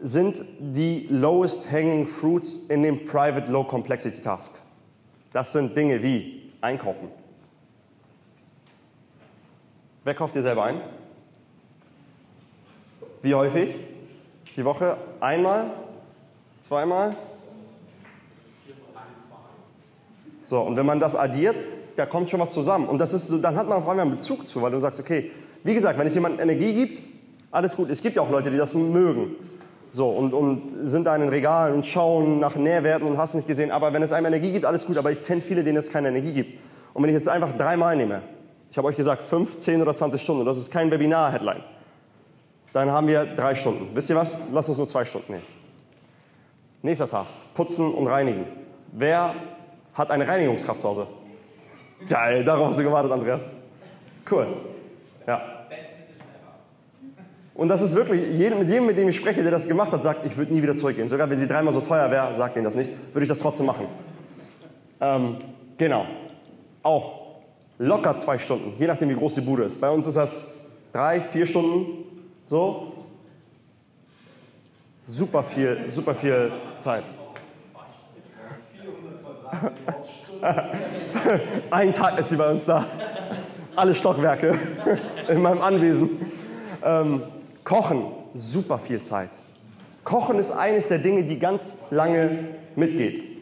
sind 0.00 0.44
die 0.58 1.06
lowest 1.08 1.70
hanging 1.70 2.06
fruits 2.06 2.66
in 2.68 2.82
dem 2.82 3.06
Private 3.06 3.50
Low 3.50 3.64
Complexity 3.64 4.22
Task. 4.22 4.52
Das 5.32 5.52
sind 5.52 5.76
Dinge 5.76 6.02
wie 6.02 6.52
Einkaufen. 6.60 7.08
Wer 10.04 10.14
kauft 10.14 10.34
dir 10.34 10.42
selber 10.42 10.64
ein? 10.64 10.80
Wie 13.22 13.34
häufig? 13.34 13.74
Die 14.54 14.64
Woche? 14.64 14.98
Einmal? 15.18 15.70
Zweimal? 16.60 17.16
So, 20.42 20.60
und 20.60 20.76
wenn 20.76 20.84
man 20.84 21.00
das 21.00 21.16
addiert, 21.16 21.56
da 21.96 22.04
kommt 22.04 22.28
schon 22.28 22.38
was 22.38 22.52
zusammen. 22.52 22.86
Und 22.86 22.98
das 22.98 23.14
ist, 23.14 23.32
dann 23.42 23.56
hat 23.56 23.66
man 23.66 23.78
auf 23.78 23.88
einmal 23.88 24.04
einen 24.04 24.16
Bezug 24.16 24.46
zu, 24.46 24.60
weil 24.60 24.72
du 24.72 24.80
sagst, 24.80 25.00
okay, 25.00 25.30
wie 25.62 25.72
gesagt, 25.72 25.98
wenn 25.98 26.06
es 26.06 26.14
jemand 26.14 26.38
Energie 26.38 26.74
gibt, 26.74 27.02
alles 27.50 27.74
gut. 27.74 27.88
Es 27.88 28.02
gibt 28.02 28.16
ja 28.16 28.22
auch 28.22 28.30
Leute, 28.30 28.50
die 28.50 28.58
das 28.58 28.74
mögen. 28.74 29.36
So, 29.90 30.10
und, 30.10 30.34
und 30.34 30.88
sind 30.88 31.04
da 31.04 31.14
in 31.14 31.22
den 31.22 31.30
Regalen 31.30 31.76
und 31.76 31.86
schauen 31.86 32.40
nach 32.40 32.56
Nährwerten 32.56 33.08
und 33.08 33.16
hast 33.16 33.34
nicht 33.34 33.48
gesehen. 33.48 33.70
Aber 33.70 33.94
wenn 33.94 34.02
es 34.02 34.12
einem 34.12 34.26
Energie 34.26 34.52
gibt, 34.52 34.66
alles 34.66 34.84
gut. 34.84 34.98
Aber 34.98 35.12
ich 35.12 35.24
kenne 35.24 35.40
viele, 35.40 35.64
denen 35.64 35.78
es 35.78 35.90
keine 35.90 36.08
Energie 36.08 36.34
gibt. 36.34 36.60
Und 36.92 37.02
wenn 37.02 37.08
ich 37.08 37.16
jetzt 37.16 37.28
einfach 37.28 37.56
dreimal 37.56 37.96
nehme, 37.96 38.20
ich 38.74 38.78
habe 38.78 38.88
euch 38.88 38.96
gesagt, 38.96 39.22
fünf, 39.22 39.58
zehn 39.58 39.80
oder 39.80 39.94
20 39.94 40.20
Stunden, 40.20 40.44
das 40.44 40.58
ist 40.58 40.68
kein 40.68 40.90
Webinar-Headline, 40.90 41.62
dann 42.72 42.90
haben 42.90 43.06
wir 43.06 43.24
drei 43.24 43.54
Stunden. 43.54 43.94
Wisst 43.94 44.10
ihr 44.10 44.16
was? 44.16 44.36
Lass 44.52 44.68
uns 44.68 44.78
nur 44.78 44.88
zwei 44.88 45.04
Stunden 45.04 45.34
nehmen. 45.34 45.44
Nächster 46.82 47.08
Task, 47.08 47.30
putzen 47.54 47.94
und 47.94 48.08
reinigen. 48.08 48.46
Wer 48.90 49.36
hat 49.94 50.10
eine 50.10 50.26
Reinigungskraft 50.26 50.82
zu 50.82 50.88
Hause? 50.88 51.06
Geil, 52.08 52.42
darauf 52.42 52.70
hast 52.70 52.80
du 52.80 52.82
gewartet, 52.82 53.12
Andreas. 53.12 53.52
Cool. 54.28 54.48
Ja. 55.24 55.40
Und 57.54 57.68
das 57.68 57.80
ist 57.80 57.94
wirklich, 57.94 58.22
mit 58.22 58.68
jedem, 58.68 58.86
mit 58.86 58.98
dem 58.98 59.08
ich 59.08 59.14
spreche, 59.14 59.40
der 59.44 59.52
das 59.52 59.68
gemacht 59.68 59.92
hat, 59.92 60.02
sagt, 60.02 60.26
ich 60.26 60.36
würde 60.36 60.52
nie 60.52 60.64
wieder 60.64 60.76
zurückgehen. 60.76 61.08
Sogar 61.08 61.30
wenn 61.30 61.38
sie 61.38 61.46
dreimal 61.46 61.72
so 61.72 61.80
teuer 61.80 62.10
wäre, 62.10 62.34
sagt 62.34 62.56
ihnen 62.56 62.64
das 62.64 62.74
nicht, 62.74 62.90
würde 63.12 63.22
ich 63.22 63.28
das 63.28 63.38
trotzdem 63.38 63.66
machen. 63.66 63.86
Ähm, 65.00 65.36
genau. 65.78 66.06
Auch 66.82 67.23
locker 67.78 68.18
zwei 68.18 68.38
Stunden, 68.38 68.72
je 68.78 68.86
nachdem, 68.86 69.08
wie 69.08 69.14
groß 69.14 69.34
die 69.36 69.40
Bude 69.40 69.64
ist. 69.64 69.80
Bei 69.80 69.90
uns 69.90 70.06
ist 70.06 70.16
das 70.16 70.48
drei, 70.92 71.20
vier 71.20 71.46
Stunden, 71.46 72.04
so. 72.46 72.92
Super 75.06 75.42
viel, 75.42 75.90
super 75.90 76.14
viel 76.14 76.50
Zeit. 76.80 77.04
Ein 81.70 81.92
Tag 81.92 82.18
ist 82.18 82.30
sie 82.30 82.36
bei 82.36 82.50
uns 82.50 82.64
da. 82.64 82.86
Alle 83.76 83.94
Stockwerke 83.94 84.58
in 85.28 85.42
meinem 85.42 85.60
Anwesen. 85.60 86.10
Ähm, 86.82 87.22
Kochen, 87.64 88.06
super 88.34 88.78
viel 88.78 89.02
Zeit. 89.02 89.30
Kochen 90.04 90.38
ist 90.38 90.50
eines 90.52 90.88
der 90.88 90.98
Dinge, 90.98 91.22
die 91.24 91.38
ganz 91.38 91.76
lange 91.90 92.38
mitgeht. 92.76 93.33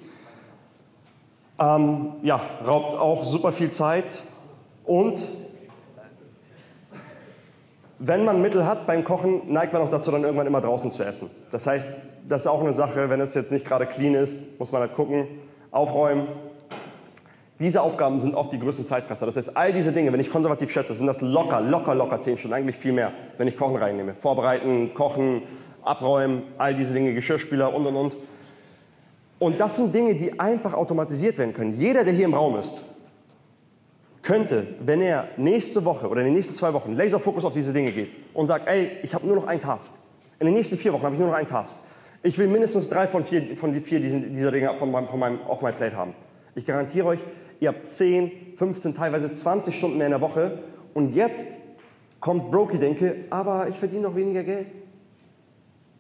Ähm, 1.63 2.15
ja, 2.23 2.41
raubt 2.67 2.99
auch 2.99 3.23
super 3.23 3.53
viel 3.53 3.71
Zeit 3.71 4.05
und 4.85 5.29
wenn 8.01 8.25
man 8.25 8.43
Mittel 8.43 8.67
hat 8.67 8.85
beim 8.89 9.05
Kochen, 9.05 9.43
neigt 9.53 9.73
man 9.73 9.83
auch 9.83 9.91
dazu, 9.91 10.11
dann 10.11 10.25
irgendwann 10.25 10.49
immer 10.49 10.61
draußen 10.61 10.91
zu 10.91 11.05
essen. 11.05 11.31
Das 11.53 11.69
heißt, 11.69 11.89
das 12.29 12.43
ist 12.43 12.47
auch 12.49 12.63
eine 12.63 12.73
Sache, 12.73 13.09
wenn 13.11 13.21
es 13.21 13.35
jetzt 13.35 13.53
nicht 13.53 13.65
gerade 13.65 13.87
clean 13.87 14.17
ist, 14.17 14.59
muss 14.59 14.73
man 14.73 14.81
halt 14.81 14.97
gucken, 14.97 15.29
aufräumen. 15.71 16.27
Diese 17.61 17.81
Aufgaben 17.81 18.19
sind 18.19 18.35
oft 18.35 18.53
die 18.53 18.59
größten 18.59 18.85
Zeitfresser. 18.85 19.27
Das 19.27 19.37
heißt, 19.37 19.57
all 19.57 19.73
diese 19.73 19.93
Dinge, 19.93 20.13
wenn 20.13 20.19
ich 20.19 20.31
konservativ 20.31 20.73
schätze, 20.73 20.95
sind 20.95 21.07
das 21.07 21.21
locker, 21.21 21.61
locker, 21.61 21.95
locker 21.95 22.21
zehn 22.21 22.39
Stunden, 22.39 22.57
eigentlich 22.57 22.77
viel 22.77 22.93
mehr, 22.93 23.13
wenn 23.39 23.47
ich 23.47 23.57
Kochen 23.57 23.77
reinnehme. 23.77 24.15
Vorbereiten, 24.15 24.95
kochen, 24.95 25.43
abräumen, 25.85 26.43
all 26.59 26.75
diese 26.75 26.93
Dinge, 26.93 27.15
Geschirrspüler 27.15 27.73
und 27.73 27.87
und 27.87 27.95
und. 27.95 28.17
Und 29.43 29.59
das 29.59 29.75
sind 29.75 29.93
Dinge, 29.93 30.15
die 30.15 30.39
einfach 30.39 30.73
automatisiert 30.73 31.37
werden 31.37 31.53
können. 31.53 31.73
Jeder, 31.73 32.05
der 32.05 32.15
hier 32.15 32.27
im 32.27 32.35
Raum 32.35 32.57
ist, 32.57 32.81
könnte, 34.23 34.69
wenn 34.79 35.03
er 35.03 35.31
nächste 35.37 35.85
Woche 35.85 36.09
oder 36.09 36.21
in 36.21 36.27
den 36.27 36.35
nächsten 36.35 36.55
zwei 36.55 36.73
Wochen 36.73 36.93
Laserfokus 36.93 37.45
auf 37.45 37.53
diese 37.53 37.73
Dinge 37.73 37.91
geht 37.91 38.11
und 38.35 38.47
sagt, 38.47 38.69
ey, 38.69 38.99
ich 39.03 39.13
habe 39.17 39.27
nur 39.27 39.35
noch 39.35 39.49
einen 39.49 39.61
Task. 39.61 39.91
In 40.39 40.47
den 40.47 40.55
nächsten 40.55 40.77
vier 40.77 40.93
Wochen 40.93 41.03
habe 41.03 41.17
ich 41.17 41.19
nur 41.19 41.29
noch 41.29 41.35
einen 41.35 41.49
Task. 41.49 41.75
Ich 42.23 42.39
will 42.39 42.47
mindestens 42.47 42.89
drei 42.89 43.09
von 43.09 43.25
vier, 43.25 43.57
von 43.57 43.73
die 43.73 43.81
vier 43.81 43.99
diesen, 43.99 44.33
dieser 44.33 44.53
Dinge 44.53 44.77
von 44.77 44.93
meinem, 44.93 45.09
von 45.09 45.19
meinem 45.19 45.41
Off 45.49 45.61
My 45.61 45.73
Plate 45.73 45.97
haben. 45.97 46.15
Ich 46.55 46.65
garantiere 46.65 47.09
euch, 47.09 47.21
ihr 47.59 47.71
habt 47.71 47.85
10, 47.85 48.55
15, 48.55 48.95
teilweise 48.95 49.33
20 49.33 49.77
Stunden 49.77 49.99
mehr 49.99 50.07
in 50.07 50.13
der 50.13 50.21
Woche 50.21 50.61
und 50.95 51.17
jetzt 51.17 51.49
kommt 52.21 52.53
Brokey 52.53 52.79
denke, 52.79 53.25
aber 53.31 53.67
ich 53.67 53.75
verdiene 53.75 54.03
noch 54.03 54.15
weniger 54.15 54.45
Geld. 54.45 54.69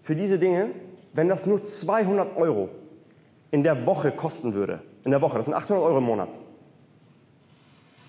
Für 0.00 0.14
diese 0.14 0.38
Dinge, 0.38 0.68
wenn 1.12 1.28
das 1.28 1.44
nur 1.44 1.64
200 1.64 2.36
Euro 2.36 2.68
in 3.52 3.62
der 3.62 3.86
Woche 3.86 4.10
kosten 4.10 4.54
würde, 4.54 4.80
in 5.04 5.12
der 5.12 5.20
Woche, 5.20 5.36
das 5.36 5.44
sind 5.44 5.54
800 5.54 5.84
Euro 5.84 5.98
im 5.98 6.04
Monat. 6.04 6.30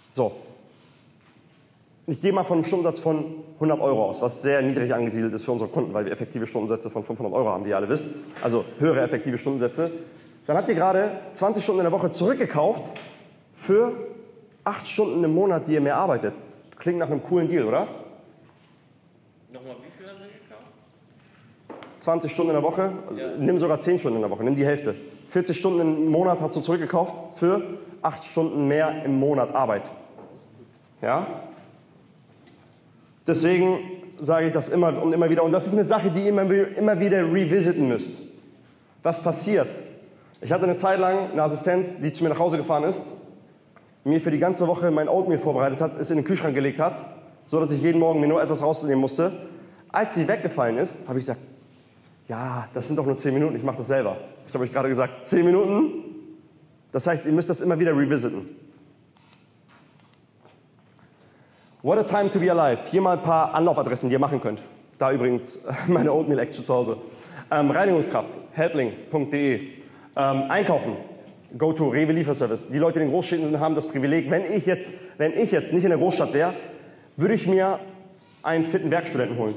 So. 0.09 0.31
Ich 2.07 2.21
gehe 2.21 2.33
mal 2.33 2.43
von 2.43 2.57
einem 2.57 2.65
Stundensatz 2.65 2.99
von 2.99 3.35
100 3.55 3.79
Euro 3.79 4.09
aus, 4.09 4.21
was 4.21 4.41
sehr 4.41 4.61
niedrig 4.61 4.93
angesiedelt 4.93 5.33
ist 5.33 5.45
für 5.45 5.51
unsere 5.51 5.69
Kunden, 5.69 5.93
weil 5.93 6.05
wir 6.05 6.11
effektive 6.11 6.47
Stundensätze 6.47 6.89
von 6.89 7.03
500 7.03 7.33
Euro 7.33 7.49
haben, 7.49 7.65
wie 7.65 7.69
ihr 7.69 7.77
alle 7.77 7.87
wisst. 7.87 8.05
Also 8.41 8.65
höhere 8.79 9.01
effektive 9.01 9.37
Stundensätze. 9.37 9.91
Dann 10.47 10.57
habt 10.57 10.67
ihr 10.67 10.75
gerade 10.75 11.11
20 11.33 11.63
Stunden 11.63 11.81
in 11.81 11.85
der 11.85 11.93
Woche 11.93 12.11
zurückgekauft 12.11 12.83
für 13.55 13.93
8 14.65 14.87
Stunden 14.87 15.23
im 15.23 15.33
Monat, 15.33 15.67
die 15.67 15.73
ihr 15.73 15.81
mehr 15.81 15.97
arbeitet. 15.97 16.33
Klingt 16.77 16.99
nach 16.99 17.09
einem 17.09 17.23
coolen 17.23 17.47
Deal, 17.49 17.65
oder? 17.65 17.87
Nochmal, 19.53 19.75
wie 19.81 19.91
viel 19.97 20.09
haben 20.09 20.19
wir 20.19 20.27
gekauft? 20.27 21.83
20 22.01 22.31
Stunden 22.31 22.51
in 22.51 22.55
der 22.55 22.63
Woche, 22.63 22.91
ja. 23.15 23.37
nimm 23.37 23.59
sogar 23.59 23.79
10 23.79 23.99
Stunden 23.99 24.17
in 24.17 24.21
der 24.21 24.31
Woche, 24.31 24.43
nimm 24.43 24.55
die 24.55 24.65
Hälfte. 24.65 24.95
40 25.33 25.57
Stunden 25.57 25.79
im 25.79 26.09
Monat 26.09 26.41
hast 26.41 26.55
du 26.55 26.61
zurückgekauft 26.61 27.15
für 27.37 27.63
8 28.03 28.23
Stunden 28.23 28.67
mehr 28.67 29.03
im 29.03 29.19
Monat 29.19 29.55
Arbeit. 29.55 29.81
Ja? 31.01 31.25
Deswegen 33.25 33.79
sage 34.21 34.47
ich 34.47 34.53
das 34.53 34.69
immer 34.69 35.01
und 35.01 35.11
immer 35.11 35.31
wieder. 35.31 35.43
Und 35.43 35.51
das 35.51 35.65
ist 35.65 35.73
eine 35.73 35.85
Sache, 35.85 36.11
die 36.11 36.21
ihr 36.21 36.29
immer, 36.29 36.43
immer 36.77 36.99
wieder 36.99 37.23
revisiten 37.23 37.87
müsst. 37.87 38.21
Was 39.01 39.23
passiert? 39.23 39.67
Ich 40.39 40.51
hatte 40.51 40.65
eine 40.65 40.77
Zeit 40.77 40.99
lang 40.99 41.31
eine 41.31 41.41
Assistenz, 41.41 41.99
die 41.99 42.13
zu 42.13 42.23
mir 42.23 42.29
nach 42.29 42.39
Hause 42.39 42.57
gefahren 42.57 42.83
ist, 42.83 43.03
mir 44.03 44.21
für 44.21 44.29
die 44.29 44.39
ganze 44.39 44.67
Woche 44.67 44.91
mein 44.91 45.09
Oatmeal 45.09 45.39
vorbereitet 45.39 45.81
hat, 45.81 45.99
es 45.99 46.11
in 46.11 46.17
den 46.17 46.25
Kühlschrank 46.25 46.53
gelegt 46.53 46.79
hat, 46.79 47.03
so 47.47 47.59
dass 47.59 47.71
ich 47.71 47.81
jeden 47.81 47.99
Morgen 47.99 48.19
mir 48.19 48.27
nur 48.27 48.39
etwas 48.39 48.61
rausnehmen 48.61 49.01
musste. 49.01 49.31
Als 49.91 50.13
sie 50.13 50.27
weggefallen 50.27 50.77
ist, 50.77 51.07
habe 51.07 51.17
ich 51.17 51.25
gesagt, 51.25 51.41
ja, 52.27 52.67
das 52.75 52.85
sind 52.85 52.97
doch 52.97 53.05
nur 53.07 53.17
10 53.17 53.33
Minuten, 53.33 53.55
ich 53.55 53.63
mache 53.63 53.77
das 53.77 53.87
selber. 53.87 54.15
Ich 54.47 54.53
habe 54.53 54.63
euch 54.63 54.71
gerade 54.71 54.89
gesagt, 54.89 55.25
10 55.25 55.45
Minuten. 55.45 56.03
Das 56.91 57.07
heißt, 57.07 57.25
ihr 57.25 57.31
müsst 57.31 57.49
das 57.49 57.61
immer 57.61 57.79
wieder 57.79 57.95
revisiten. 57.95 58.49
What 61.81 61.97
a 61.97 62.03
time 62.03 62.31
to 62.31 62.39
be 62.39 62.51
alive. 62.51 62.79
Hier 62.89 63.01
mal 63.01 63.17
ein 63.17 63.23
paar 63.23 63.53
Anlaufadressen, 63.53 64.09
die 64.09 64.13
ihr 64.13 64.19
machen 64.19 64.39
könnt. 64.39 64.61
Da 64.97 65.11
übrigens 65.11 65.59
meine 65.87 66.13
Oatmeal 66.13 66.39
Action 66.39 66.63
zu 66.63 66.73
Hause. 66.73 66.97
Ähm, 67.51 67.71
Reinigungskraft, 67.71 68.29
helpling.de. 68.53 69.55
Ähm, 70.15 70.43
einkaufen, 70.49 70.95
go 71.57 71.73
to 71.73 71.89
Rewe 71.89 72.11
Lieferservice. 72.11 72.67
Die 72.69 72.77
Leute 72.77 72.99
in 72.99 73.07
den 73.07 73.11
Großstädten 73.11 73.59
haben 73.59 73.75
das 73.75 73.87
Privileg, 73.87 74.29
wenn 74.29 74.51
ich 74.51 74.65
jetzt, 74.65 74.89
wenn 75.17 75.33
ich 75.33 75.51
jetzt 75.51 75.73
nicht 75.73 75.83
in 75.83 75.89
der 75.89 75.99
Großstadt 75.99 76.33
wäre, 76.33 76.53
würde 77.17 77.33
ich 77.33 77.47
mir 77.47 77.79
einen 78.43 78.63
fitten 78.63 78.91
Werkstudenten 78.91 79.37
holen 79.37 79.55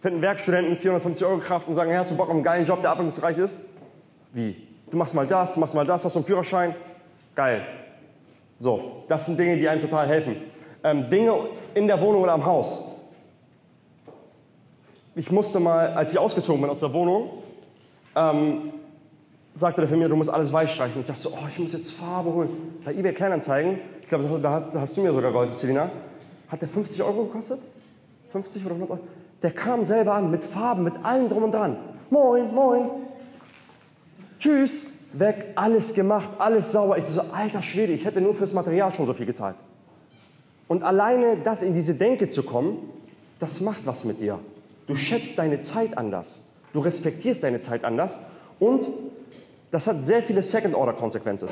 finden 0.00 0.22
Werkstudenten 0.22 0.76
450 0.76 1.26
Euro 1.26 1.38
Kraft 1.38 1.68
und 1.68 1.74
sagen, 1.74 1.90
hey, 1.90 1.98
hast 1.98 2.10
du 2.10 2.16
Bock 2.16 2.28
auf 2.28 2.34
einen 2.34 2.42
geilen 2.42 2.66
Job, 2.66 2.80
der 2.80 2.90
abwechslungsreich 2.90 3.38
ist? 3.38 3.58
Wie? 4.32 4.56
Du 4.90 4.96
machst 4.96 5.14
mal 5.14 5.26
das, 5.26 5.54
du 5.54 5.60
machst 5.60 5.74
mal 5.74 5.86
das, 5.86 6.04
hast 6.04 6.14
du 6.14 6.20
einen 6.20 6.26
Führerschein? 6.26 6.74
Geil. 7.34 7.64
So, 8.58 9.04
das 9.08 9.26
sind 9.26 9.38
Dinge, 9.38 9.56
die 9.56 9.68
einem 9.68 9.80
total 9.80 10.06
helfen. 10.06 10.36
Ähm, 10.82 11.08
Dinge 11.08 11.34
in 11.74 11.86
der 11.86 12.00
Wohnung 12.00 12.22
oder 12.22 12.32
am 12.32 12.44
Haus. 12.44 12.84
Ich 15.14 15.30
musste 15.30 15.60
mal, 15.60 15.88
als 15.94 16.12
ich 16.12 16.18
ausgezogen 16.18 16.60
bin 16.60 16.70
aus 16.70 16.80
der 16.80 16.92
Wohnung, 16.92 17.30
ähm, 18.14 18.72
sagte 19.54 19.80
der 19.80 19.88
für 19.88 19.96
mir, 19.96 20.08
du 20.08 20.16
musst 20.16 20.30
alles 20.30 20.52
weiß 20.52 20.70
streichen. 20.70 21.00
Ich 21.00 21.06
dachte 21.06 21.20
so, 21.20 21.30
oh, 21.30 21.46
ich 21.48 21.58
muss 21.58 21.72
jetzt 21.72 21.90
Farbe 21.90 22.32
holen. 22.32 22.80
Bei 22.84 22.92
eBay 22.92 23.12
Kleinanzeigen, 23.12 23.78
ich 24.00 24.08
glaube, 24.08 24.40
da, 24.40 24.60
da 24.60 24.80
hast 24.80 24.96
du 24.96 25.02
mir 25.02 25.12
sogar 25.12 25.32
geholfen, 25.32 25.54
Selina, 25.54 25.90
hat 26.48 26.60
der 26.60 26.68
50 26.68 27.02
Euro 27.02 27.24
gekostet? 27.24 27.60
50 28.32 28.64
oder 28.64 28.74
100 28.74 28.90
Euro? 28.90 29.00
Der 29.42 29.50
kam 29.52 29.84
selber 29.84 30.14
an 30.14 30.30
mit 30.30 30.44
Farben, 30.44 30.84
mit 30.84 30.94
allem 31.02 31.28
drum 31.28 31.44
und 31.44 31.52
dran. 31.52 31.76
Moin, 32.10 32.52
moin. 32.54 32.90
Tschüss. 34.40 34.84
Weg, 35.12 35.34
alles 35.56 35.94
gemacht, 35.94 36.30
alles 36.38 36.72
sauber. 36.72 36.96
Ich 36.96 37.04
so, 37.04 37.20
alter 37.32 37.62
Schwede, 37.62 37.92
ich 37.92 38.04
hätte 38.04 38.20
nur 38.20 38.34
fürs 38.34 38.52
Material 38.52 38.92
schon 38.92 39.06
so 39.06 39.12
viel 39.12 39.26
gezahlt. 39.26 39.56
Und 40.68 40.84
alleine 40.84 41.36
das 41.42 41.62
in 41.62 41.74
diese 41.74 41.94
Denke 41.94 42.30
zu 42.30 42.44
kommen, 42.44 42.78
das 43.40 43.60
macht 43.60 43.86
was 43.86 44.04
mit 44.04 44.20
dir. 44.20 44.38
Du 44.86 44.94
schätzt 44.94 45.36
deine 45.36 45.60
Zeit 45.60 45.98
anders. 45.98 46.44
Du 46.72 46.78
respektierst 46.78 47.42
deine 47.42 47.60
Zeit 47.60 47.84
anders. 47.84 48.20
Und 48.60 48.88
das 49.72 49.88
hat 49.88 50.04
sehr 50.04 50.22
viele 50.22 50.42
Second-Order-Konsequenzen. 50.42 51.48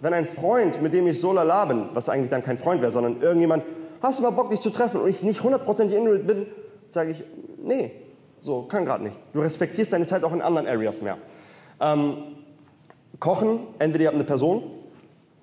Wenn 0.00 0.14
ein 0.14 0.26
Freund, 0.26 0.80
mit 0.80 0.94
dem 0.94 1.06
ich 1.06 1.20
so 1.20 1.32
lala 1.32 1.66
bin, 1.66 1.84
was 1.92 2.08
eigentlich 2.08 2.30
dann 2.30 2.42
kein 2.42 2.58
Freund 2.58 2.80
wäre, 2.80 2.90
sondern 2.90 3.20
irgendjemand, 3.20 3.62
hast 4.00 4.18
du 4.18 4.22
mal 4.22 4.30
Bock, 4.30 4.50
dich 4.50 4.60
zu 4.60 4.70
treffen 4.70 5.00
und 5.00 5.08
ich 5.08 5.22
nicht 5.22 5.42
hundertprozentig 5.42 5.96
in 5.96 6.26
bin, 6.26 6.46
sage 6.88 7.10
ich, 7.10 7.22
nee, 7.62 7.90
so 8.40 8.62
kann 8.62 8.84
gerade 8.84 9.04
nicht. 9.04 9.16
Du 9.32 9.40
respektierst 9.40 9.92
deine 9.92 10.06
Zeit 10.06 10.24
auch 10.24 10.32
in 10.32 10.42
anderen 10.42 10.66
Areas 10.66 11.02
mehr. 11.02 11.18
Ähm, 11.82 12.16
kochen, 13.18 13.60
entweder 13.80 14.04
ihr 14.04 14.08
habt 14.08 14.14
eine 14.14 14.24
Person, 14.24 14.62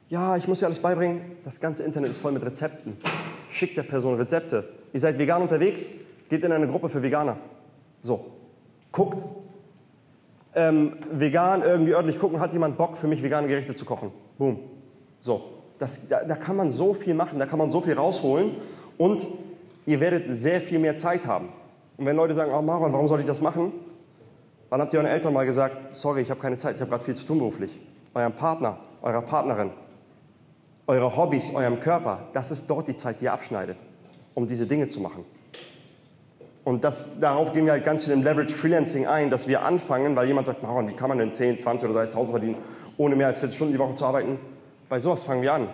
ja, 0.07 0.37
ich 0.37 0.47
muss 0.47 0.59
dir 0.59 0.67
alles 0.67 0.79
beibringen, 0.79 1.21
das 1.43 1.59
ganze 1.59 1.83
Internet 1.83 2.11
ist 2.11 2.17
voll 2.17 2.31
mit 2.31 2.43
Rezepten. 2.43 2.97
Schickt 3.49 3.77
der 3.77 3.83
Person 3.83 4.15
Rezepte. 4.15 4.67
Ihr 4.93 4.99
seid 4.99 5.19
vegan 5.19 5.41
unterwegs, 5.41 5.87
geht 6.29 6.43
in 6.43 6.51
eine 6.51 6.67
Gruppe 6.67 6.89
für 6.89 7.03
Veganer. 7.03 7.37
So, 8.01 8.25
guckt. 8.91 9.17
Ähm, 10.55 10.93
vegan 11.11 11.61
irgendwie 11.61 11.93
örtlich 11.93 12.17
gucken, 12.17 12.39
hat 12.39 12.53
jemand 12.53 12.77
Bock 12.77 12.97
für 12.97 13.07
mich 13.07 13.21
vegane 13.21 13.47
Gerichte 13.47 13.75
zu 13.75 13.85
kochen? 13.85 14.11
Boom. 14.37 14.59
So, 15.21 15.43
das, 15.77 16.07
da, 16.07 16.23
da 16.23 16.35
kann 16.35 16.55
man 16.55 16.71
so 16.71 16.93
viel 16.93 17.13
machen, 17.13 17.37
da 17.37 17.45
kann 17.45 17.59
man 17.59 17.69
so 17.69 17.81
viel 17.81 17.93
rausholen 17.93 18.51
und 18.97 19.27
ihr 19.85 19.99
werdet 19.99 20.35
sehr 20.35 20.61
viel 20.61 20.79
mehr 20.79 20.97
Zeit 20.97 21.25
haben. 21.25 21.49
Und 21.97 22.05
wenn 22.05 22.15
Leute 22.15 22.33
sagen, 22.33 22.51
oh 22.53 22.61
Maron, 22.61 22.93
warum 22.93 23.07
soll 23.07 23.19
ich 23.19 23.25
das 23.25 23.41
machen? 23.41 23.73
Dann 24.69 24.81
habt 24.81 24.93
ihr 24.93 24.99
euren 24.99 25.09
Eltern 25.09 25.33
mal 25.33 25.45
gesagt, 25.45 25.95
sorry, 25.95 26.21
ich 26.21 26.29
habe 26.29 26.39
keine 26.39 26.57
Zeit, 26.57 26.75
ich 26.75 26.81
habe 26.81 26.91
gerade 26.91 27.03
viel 27.03 27.15
zu 27.15 27.25
tun 27.25 27.39
beruflich. 27.39 27.79
Eurem 28.13 28.33
Partner, 28.33 28.77
eurer 29.01 29.21
Partnerin, 29.21 29.71
eure 30.87 31.15
Hobbys, 31.15 31.53
eurem 31.53 31.79
Körper, 31.79 32.19
das 32.33 32.51
ist 32.51 32.69
dort 32.69 32.87
die 32.87 32.97
Zeit, 32.97 33.19
die 33.19 33.25
ihr 33.25 33.33
abschneidet, 33.33 33.77
um 34.35 34.47
diese 34.47 34.65
Dinge 34.65 34.89
zu 34.89 34.99
machen. 34.99 35.25
Und 36.63 36.83
das, 36.83 37.19
darauf 37.19 37.53
gehen 37.53 37.65
wir 37.65 37.71
halt 37.71 37.85
ganz 37.85 38.03
viel 38.03 38.13
im 38.13 38.21
Leverage 38.21 38.53
Freelancing 38.53 39.07
ein, 39.07 39.29
dass 39.29 39.47
wir 39.47 39.63
anfangen, 39.63 40.15
weil 40.15 40.27
jemand 40.27 40.45
sagt, 40.45 40.61
wie 40.61 40.93
kann 40.93 41.09
man 41.09 41.17
denn 41.17 41.33
10, 41.33 41.59
20 41.59 41.89
oder 41.89 42.01
30.000 42.01 42.29
verdienen, 42.29 42.55
ohne 42.97 43.15
mehr 43.15 43.27
als 43.27 43.39
40 43.39 43.55
Stunden 43.55 43.73
die 43.73 43.79
Woche 43.79 43.95
zu 43.95 44.05
arbeiten? 44.05 44.37
Bei 44.87 44.99
sowas 44.99 45.23
fangen 45.23 45.41
wir 45.41 45.53
an. 45.53 45.69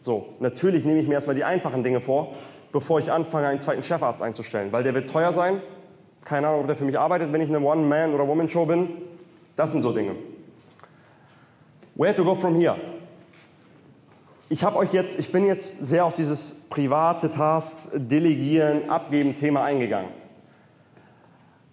So, 0.00 0.34
natürlich 0.40 0.84
nehme 0.84 1.00
ich 1.00 1.08
mir 1.08 1.14
erstmal 1.14 1.36
die 1.36 1.44
einfachen 1.44 1.82
Dinge 1.82 2.02
vor, 2.02 2.34
bevor 2.72 2.98
ich 2.98 3.10
anfange, 3.10 3.46
einen 3.46 3.60
zweiten 3.60 3.82
Chefarzt 3.82 4.22
einzustellen. 4.22 4.70
Weil 4.70 4.82
der 4.82 4.92
wird 4.92 5.08
teuer 5.08 5.32
sein. 5.32 5.62
Keine 6.24 6.48
Ahnung, 6.48 6.60
ob 6.60 6.66
der 6.66 6.76
für 6.76 6.84
mich 6.84 6.98
arbeitet, 6.98 7.32
wenn 7.32 7.40
ich 7.40 7.48
eine 7.48 7.60
One-Man- 7.60 8.14
oder 8.14 8.26
Woman-Show 8.26 8.66
bin. 8.66 8.88
Das 9.56 9.72
sind 9.72 9.82
so 9.82 9.92
Dinge. 9.92 10.16
Where 11.94 12.14
to 12.14 12.24
go 12.24 12.34
from 12.34 12.56
here? 12.56 12.76
Ich 14.48 14.62
habe 14.62 14.76
euch 14.76 14.92
jetzt, 14.92 15.18
ich 15.18 15.32
bin 15.32 15.46
jetzt 15.46 15.86
sehr 15.86 16.04
auf 16.04 16.14
dieses 16.14 16.68
private 16.68 17.30
Tasks, 17.30 17.90
Delegieren, 17.94 18.88
Abgeben 18.90 19.36
Thema 19.36 19.64
eingegangen. 19.64 20.10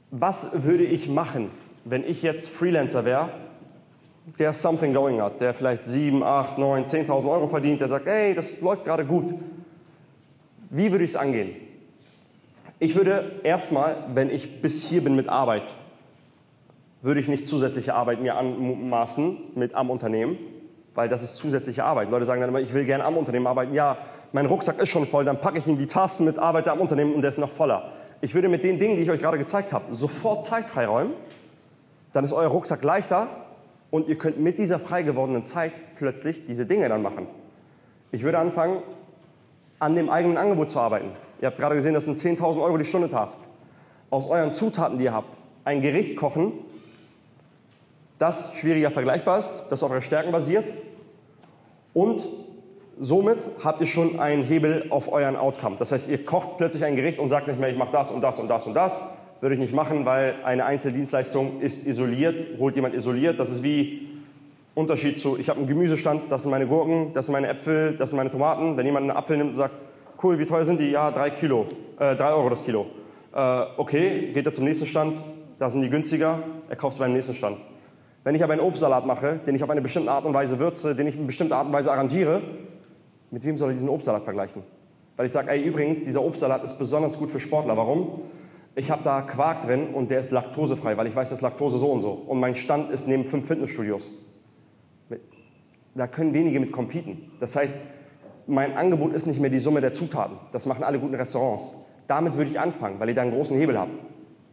Was 0.09 0.63
würde 0.63 0.83
ich 0.83 1.09
machen, 1.09 1.51
wenn 1.85 2.03
ich 2.03 2.21
jetzt 2.21 2.49
Freelancer 2.49 3.05
wäre, 3.05 3.29
der 4.37 4.53
something 4.53 4.93
going 4.93 5.21
hat, 5.21 5.41
der 5.41 5.53
vielleicht 5.53 5.87
7, 5.87 6.23
8, 6.23 6.57
9, 6.57 6.85
10.000 6.85 7.29
Euro 7.29 7.47
verdient, 7.47 7.81
der 7.81 7.89
sagt, 7.89 8.05
hey, 8.05 8.33
das 8.35 8.61
läuft 8.61 8.85
gerade 8.85 9.05
gut. 9.05 9.33
Wie 10.69 10.91
würde 10.91 11.03
ich 11.03 11.11
es 11.11 11.15
angehen? 11.15 11.55
Ich 12.83 12.95
würde 12.95 13.33
erstmal, 13.43 13.95
wenn 14.15 14.31
ich 14.31 14.59
bis 14.59 14.87
hier 14.87 15.03
bin 15.03 15.15
mit 15.15 15.29
Arbeit, 15.29 15.75
würde 17.03 17.19
ich 17.19 17.27
nicht 17.27 17.47
zusätzliche 17.47 17.93
Arbeit 17.93 18.23
mir 18.23 18.35
anmaßen 18.35 19.37
mit 19.53 19.75
am 19.75 19.91
Unternehmen, 19.91 20.39
weil 20.95 21.07
das 21.07 21.21
ist 21.21 21.35
zusätzliche 21.35 21.83
Arbeit. 21.83 22.09
Leute 22.09 22.25
sagen 22.25 22.41
dann 22.41 22.49
immer, 22.49 22.59
ich 22.59 22.73
will 22.73 22.85
gerne 22.85 23.05
am 23.05 23.17
Unternehmen 23.17 23.45
arbeiten. 23.45 23.75
Ja, 23.75 23.99
mein 24.31 24.47
Rucksack 24.47 24.79
ist 24.79 24.89
schon 24.89 25.05
voll, 25.05 25.25
dann 25.25 25.39
packe 25.39 25.59
ich 25.59 25.67
in 25.67 25.77
die 25.77 25.85
Tasten 25.85 26.25
mit, 26.25 26.39
arbeite 26.39 26.71
am 26.71 26.79
Unternehmen 26.79 27.13
und 27.13 27.21
der 27.21 27.29
ist 27.29 27.37
noch 27.37 27.51
voller. 27.51 27.91
Ich 28.19 28.33
würde 28.33 28.49
mit 28.49 28.63
den 28.63 28.79
Dingen, 28.79 28.95
die 28.95 29.03
ich 29.03 29.11
euch 29.11 29.21
gerade 29.21 29.37
gezeigt 29.37 29.73
habe, 29.73 29.93
sofort 29.93 30.47
Zeit 30.47 30.65
freiräumen. 30.65 31.13
Dann 32.13 32.25
ist 32.25 32.33
euer 32.33 32.49
Rucksack 32.49 32.83
leichter 32.83 33.27
und 33.91 34.07
ihr 34.07 34.17
könnt 34.17 34.39
mit 34.39 34.57
dieser 34.57 34.79
frei 34.79 35.03
gewordenen 35.03 35.45
Zeit 35.45 35.71
plötzlich 35.97 36.47
diese 36.47 36.65
Dinge 36.65 36.89
dann 36.89 37.03
machen. 37.03 37.27
Ich 38.11 38.23
würde 38.23 38.39
anfangen, 38.39 38.81
an 39.77 39.93
dem 39.93 40.09
eigenen 40.09 40.37
Angebot 40.37 40.71
zu 40.71 40.79
arbeiten. 40.79 41.11
Ihr 41.41 41.47
habt 41.47 41.57
gerade 41.57 41.75
gesehen, 41.75 41.93
das 41.95 42.05
sind 42.05 42.17
10.000 42.17 42.61
Euro 42.61 42.77
die 42.77 42.85
Stunde 42.85 43.09
Task. 43.09 43.37
Aus 44.11 44.29
euren 44.29 44.53
Zutaten, 44.53 44.99
die 44.99 45.05
ihr 45.05 45.13
habt, 45.13 45.35
ein 45.65 45.81
Gericht 45.81 46.15
kochen, 46.15 46.53
das 48.19 48.53
schwieriger 48.55 48.91
vergleichbar 48.91 49.39
ist, 49.39 49.65
das 49.69 49.81
auf 49.81 49.89
eure 49.89 50.03
Stärken 50.03 50.31
basiert 50.31 50.65
und 51.93 52.21
somit 52.99 53.39
habt 53.63 53.81
ihr 53.81 53.87
schon 53.87 54.19
einen 54.19 54.43
Hebel 54.43 54.85
auf 54.91 55.11
euren 55.11 55.35
Outcome. 55.35 55.77
Das 55.79 55.91
heißt, 55.91 56.09
ihr 56.09 56.23
kocht 56.23 56.57
plötzlich 56.57 56.83
ein 56.83 56.95
Gericht 56.95 57.17
und 57.17 57.29
sagt 57.29 57.47
nicht 57.47 57.59
mehr, 57.59 57.69
ich 57.69 57.77
mache 57.77 57.91
das 57.91 58.11
und 58.11 58.21
das 58.21 58.37
und 58.37 58.47
das 58.47 58.67
und 58.67 58.75
das. 58.75 59.01
Würde 59.39 59.55
ich 59.55 59.61
nicht 59.61 59.73
machen, 59.73 60.05
weil 60.05 60.35
eine 60.43 60.65
Einzeldienstleistung 60.65 61.61
ist 61.61 61.87
isoliert, 61.87 62.59
holt 62.59 62.75
jemand 62.75 62.93
isoliert. 62.93 63.39
Das 63.39 63.49
ist 63.49 63.63
wie 63.63 64.07
Unterschied 64.75 65.19
zu, 65.19 65.39
ich 65.39 65.49
habe 65.49 65.57
einen 65.57 65.67
Gemüsestand, 65.67 66.31
das 66.31 66.43
sind 66.43 66.51
meine 66.51 66.67
Gurken, 66.67 67.11
das 67.13 67.25
sind 67.25 67.33
meine 67.33 67.47
Äpfel, 67.47 67.95
das 67.97 68.11
sind 68.11 68.17
meine 68.17 68.29
Tomaten. 68.29 68.77
Wenn 68.77 68.85
jemand 68.85 69.09
einen 69.09 69.17
Apfel 69.17 69.37
nimmt 69.37 69.49
und 69.51 69.55
sagt, 69.55 69.73
cool, 70.23 70.39
wie 70.39 70.45
teuer 70.45 70.65
sind 70.65 70.79
die? 70.79 70.91
Ja, 70.91 71.11
drei 71.11 71.29
Kilo, 71.29 71.65
äh, 71.99 72.15
drei 72.15 72.31
Euro 72.31 72.49
das 72.49 72.63
Kilo. 72.63 72.87
Äh, 73.33 73.63
okay, 73.77 74.31
geht 74.33 74.45
er 74.45 74.53
zum 74.53 74.65
nächsten 74.65 74.85
Stand, 74.85 75.23
da 75.59 75.69
sind 75.69 75.81
die 75.81 75.89
günstiger, 75.89 76.39
er 76.69 76.75
kauft 76.75 76.99
beim 76.99 77.13
nächsten 77.13 77.33
Stand. 77.33 77.57
Wenn 78.23 78.35
ich 78.35 78.43
aber 78.43 78.53
einen 78.53 78.61
Obstsalat 78.61 79.05
mache, 79.05 79.39
den 79.45 79.55
ich 79.55 79.63
auf 79.63 79.69
eine 79.69 79.81
bestimmte 79.81 80.11
Art 80.11 80.25
und 80.25 80.33
Weise 80.33 80.59
würze, 80.59 80.95
den 80.95 81.07
ich 81.07 81.15
in 81.15 81.25
bestimmte 81.25 81.55
Art 81.55 81.67
und 81.67 81.73
Weise 81.73 81.91
arrangiere, 81.91 82.41
mit 83.31 83.43
wem 83.43 83.57
soll 83.57 83.71
ich 83.71 83.77
diesen 83.77 83.89
Obstsalat 83.89 84.23
vergleichen? 84.23 84.63
Weil 85.15 85.25
ich 85.25 85.31
sage, 85.31 85.49
ey, 85.49 85.61
übrigens, 85.61 86.03
dieser 86.03 86.23
Obstsalat 86.23 86.63
ist 86.63 86.77
besonders 86.77 87.17
gut 87.17 87.31
für 87.31 87.39
Sportler. 87.39 87.77
Warum? 87.77 88.21
Ich 88.75 88.89
habe 88.91 89.03
da 89.03 89.21
Quark 89.21 89.65
drin 89.65 89.87
und 89.93 90.11
der 90.11 90.19
ist 90.19 90.31
laktosefrei, 90.31 90.97
weil 90.97 91.07
ich 91.07 91.15
weiß, 91.15 91.29
dass 91.29 91.41
Laktose 91.41 91.77
so 91.77 91.91
und 91.91 92.01
so. 92.01 92.11
Und 92.11 92.39
mein 92.39 92.55
Stand 92.55 92.91
ist 92.91 93.07
neben 93.07 93.25
fünf 93.25 93.47
Fitnessstudios. 93.47 94.09
Da 95.93 96.07
können 96.07 96.33
wenige 96.33 96.59
mit 96.59 96.71
competen. 96.71 97.31
Das 97.39 97.55
heißt, 97.55 97.77
mein 98.47 98.75
Angebot 98.75 99.13
ist 99.13 99.27
nicht 99.27 99.39
mehr 99.39 99.49
die 99.49 99.59
Summe 99.59 99.81
der 99.81 99.93
Zutaten. 99.93 100.37
Das 100.51 100.65
machen 100.65 100.83
alle 100.83 100.99
guten 100.99 101.15
Restaurants. 101.15 101.73
Damit 102.07 102.35
würde 102.35 102.49
ich 102.49 102.59
anfangen, 102.59 102.99
weil 102.99 103.09
ihr 103.09 103.15
da 103.15 103.21
einen 103.21 103.31
großen 103.31 103.57
Hebel 103.57 103.77
habt. 103.79 103.91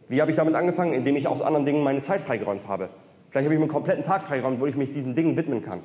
Wie 0.09 0.21
habe 0.21 0.31
ich 0.31 0.37
damit 0.37 0.55
angefangen? 0.55 0.93
Indem 0.93 1.17
ich 1.17 1.29
aus 1.29 1.43
anderen 1.43 1.67
Dingen 1.67 1.83
meine 1.83 2.03
Zeit 2.03 2.23
freigeräumt 2.23 2.67
habe. 2.69 2.89
Vielleicht 3.31 3.45
habe 3.45 3.55
ich 3.55 3.59
mir 3.59 3.65
einen 3.65 3.73
kompletten 3.73 4.05
Tag 4.05 4.23
freigeräumt, 4.23 4.61
wo 4.61 4.67
ich 4.67 4.77
mich 4.77 4.93
diesen 4.93 5.15
Dingen 5.15 5.37
widmen 5.37 5.63
kann. 5.63 5.81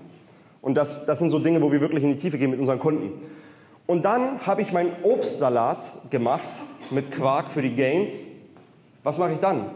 Und 0.61 0.75
das, 0.75 1.05
das 1.05 1.19
sind 1.19 1.29
so 1.29 1.39
Dinge, 1.39 1.61
wo 1.61 1.71
wir 1.71 1.81
wirklich 1.81 2.03
in 2.03 2.11
die 2.11 2.17
Tiefe 2.17 2.37
gehen 2.37 2.51
mit 2.51 2.59
unseren 2.59 2.79
Kunden. 2.79 3.11
Und 3.85 4.05
dann 4.05 4.45
habe 4.45 4.61
ich 4.61 4.71
meinen 4.71 4.91
Obstsalat 5.03 6.09
gemacht 6.09 6.47
mit 6.89 7.11
Quark 7.11 7.49
für 7.49 7.61
die 7.61 7.75
Gains. 7.75 8.25
Was 9.03 9.17
mache 9.17 9.33
ich 9.33 9.39
dann? 9.39 9.71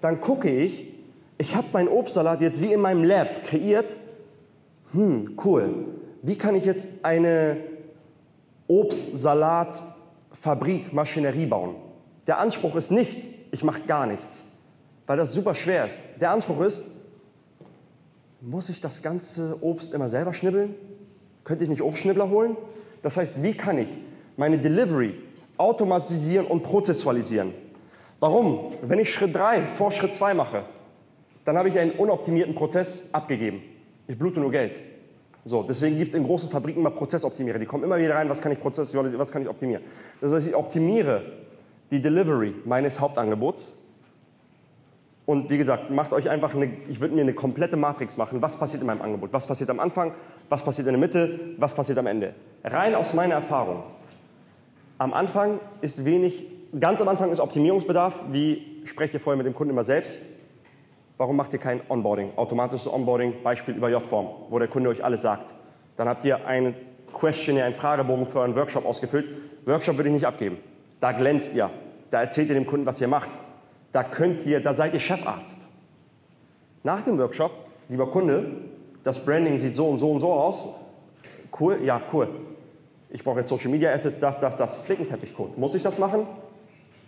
Dann 0.00 0.20
gucke 0.20 0.50
ich, 0.50 0.92
ich 1.38 1.54
habe 1.54 1.68
meinen 1.72 1.88
Obstsalat 1.88 2.40
jetzt 2.40 2.60
wie 2.60 2.72
in 2.72 2.80
meinem 2.80 3.04
Lab 3.04 3.44
kreiert. 3.44 3.96
Hm, 4.92 5.38
cool. 5.44 5.93
Wie 6.26 6.36
kann 6.36 6.56
ich 6.56 6.64
jetzt 6.64 6.88
eine 7.02 7.58
Obstsalatfabrik, 8.66 10.94
Maschinerie 10.94 11.44
bauen? 11.44 11.74
Der 12.26 12.38
Anspruch 12.38 12.76
ist 12.76 12.90
nicht, 12.90 13.28
ich 13.50 13.62
mache 13.62 13.82
gar 13.82 14.06
nichts, 14.06 14.46
weil 15.06 15.18
das 15.18 15.34
super 15.34 15.54
schwer 15.54 15.84
ist. 15.84 16.00
Der 16.22 16.30
Anspruch 16.30 16.62
ist, 16.62 16.92
muss 18.40 18.70
ich 18.70 18.80
das 18.80 19.02
ganze 19.02 19.58
Obst 19.60 19.92
immer 19.92 20.08
selber 20.08 20.32
schnibbeln? 20.32 20.74
Könnte 21.44 21.64
ich 21.64 21.70
nicht 21.70 21.82
Obstschnibbler 21.82 22.30
holen? 22.30 22.56
Das 23.02 23.18
heißt, 23.18 23.42
wie 23.42 23.52
kann 23.52 23.76
ich 23.76 23.88
meine 24.38 24.56
Delivery 24.56 25.16
automatisieren 25.58 26.46
und 26.46 26.62
prozessualisieren? 26.62 27.52
Warum? 28.18 28.72
Wenn 28.80 28.98
ich 28.98 29.12
Schritt 29.12 29.36
3 29.36 29.60
vor 29.76 29.92
Schritt 29.92 30.16
2 30.16 30.32
mache, 30.32 30.64
dann 31.44 31.58
habe 31.58 31.68
ich 31.68 31.78
einen 31.78 31.90
unoptimierten 31.90 32.54
Prozess 32.54 33.10
abgegeben. 33.12 33.60
Ich 34.08 34.18
blute 34.18 34.40
nur 34.40 34.50
Geld. 34.50 34.80
So, 35.44 35.62
deswegen 35.62 35.98
gibt 35.98 36.08
es 36.08 36.14
in 36.14 36.24
großen 36.24 36.48
Fabriken 36.48 36.80
immer 36.80 36.90
Prozessoptimierer. 36.90 37.58
Die 37.58 37.66
kommen 37.66 37.84
immer 37.84 37.98
wieder 37.98 38.14
rein, 38.14 38.28
was 38.30 38.40
kann 38.40 38.52
ich 38.52 38.60
prozessualisieren, 38.60 39.20
was 39.20 39.30
kann 39.30 39.42
ich 39.42 39.48
optimieren. 39.48 39.84
Das 40.20 40.32
heißt, 40.32 40.46
ich 40.46 40.54
optimiere 40.54 41.22
die 41.90 42.00
Delivery 42.00 42.54
meines 42.64 42.98
Hauptangebots 42.98 43.72
und 45.26 45.48
wie 45.48 45.56
gesagt, 45.56 45.90
macht 45.90 46.12
euch 46.12 46.28
einfach 46.28 46.54
eine, 46.54 46.70
ich 46.88 47.00
würde 47.00 47.14
mir 47.14 47.22
eine 47.22 47.32
komplette 47.32 47.76
Matrix 47.76 48.16
machen. 48.16 48.42
Was 48.42 48.58
passiert 48.58 48.82
in 48.82 48.86
meinem 48.86 49.00
Angebot? 49.00 49.32
Was 49.32 49.46
passiert 49.46 49.70
am 49.70 49.80
Anfang? 49.80 50.12
Was 50.48 50.62
passiert 50.62 50.86
in 50.86 50.92
der 50.92 51.00
Mitte? 51.00 51.40
Was 51.56 51.74
passiert 51.74 51.98
am 51.98 52.06
Ende? 52.06 52.34
Rein 52.62 52.94
aus 52.94 53.14
meiner 53.14 53.34
Erfahrung. 53.34 53.82
Am 54.98 55.14
Anfang 55.14 55.60
ist 55.80 56.04
wenig, 56.04 56.46
ganz 56.78 57.00
am 57.00 57.08
Anfang 57.08 57.30
ist 57.30 57.40
Optimierungsbedarf. 57.40 58.22
Wie 58.32 58.82
sprecht 58.84 59.14
ihr 59.14 59.20
vorher 59.20 59.38
mit 59.38 59.46
dem 59.46 59.54
Kunden 59.54 59.72
immer 59.72 59.84
selbst? 59.84 60.18
Warum 61.16 61.36
macht 61.36 61.52
ihr 61.52 61.58
kein 61.58 61.80
Onboarding? 61.88 62.32
Automatisches 62.36 62.92
Onboarding, 62.92 63.42
Beispiel 63.42 63.74
über 63.74 63.88
J-Form, 63.88 64.28
wo 64.50 64.58
der 64.58 64.68
Kunde 64.68 64.90
euch 64.90 65.04
alles 65.04 65.22
sagt. 65.22 65.54
Dann 65.96 66.08
habt 66.08 66.24
ihr 66.24 66.46
ein 66.46 66.74
Questionnaire, 67.12 67.66
einen 67.66 67.74
Fragebogen 67.74 68.26
für 68.26 68.40
euren 68.40 68.56
Workshop 68.56 68.84
ausgefüllt. 68.84 69.26
Workshop 69.66 69.96
würde 69.96 70.08
ich 70.08 70.14
nicht 70.14 70.26
abgeben. 70.26 70.58
Da 71.00 71.12
glänzt 71.12 71.54
ihr. 71.54 71.70
Da 72.10 72.20
erzählt 72.20 72.48
ihr 72.48 72.54
dem 72.54 72.66
Kunden, 72.66 72.86
was 72.86 73.00
ihr 73.00 73.08
macht 73.08 73.30
da 73.94 74.02
könnt 74.02 74.44
ihr, 74.44 74.60
da 74.60 74.74
seid 74.74 74.92
ihr 74.92 74.98
Chefarzt. 74.98 75.68
Nach 76.82 77.02
dem 77.02 77.16
Workshop, 77.16 77.52
lieber 77.88 78.10
Kunde, 78.10 78.44
das 79.04 79.24
Branding 79.24 79.60
sieht 79.60 79.76
so 79.76 79.86
und 79.86 80.00
so 80.00 80.10
und 80.10 80.18
so 80.18 80.32
aus. 80.32 80.80
Cool, 81.58 81.78
ja, 81.84 82.02
cool. 82.12 82.28
Ich 83.08 83.22
brauche 83.22 83.38
jetzt 83.38 83.50
Social 83.50 83.70
Media 83.70 83.92
Assets, 83.92 84.18
das, 84.18 84.40
das, 84.40 84.56
das, 84.56 84.76
Flickenteppichcode. 84.78 85.56
Muss 85.58 85.76
ich 85.76 85.82
das 85.84 86.00
machen? 86.00 86.26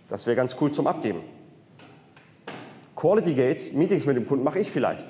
Das 0.09 0.25
wäre 0.25 0.37
ganz 0.37 0.55
cool 0.61 0.71
zum 0.71 0.87
Abgeben. 0.87 1.19
Quality 2.97 3.35
Gates, 3.35 3.73
Meetings 3.73 4.05
mit 4.07 4.17
dem 4.17 4.27
Kunden 4.27 4.43
mache 4.43 4.59
ich 4.59 4.71
vielleicht. 4.71 5.05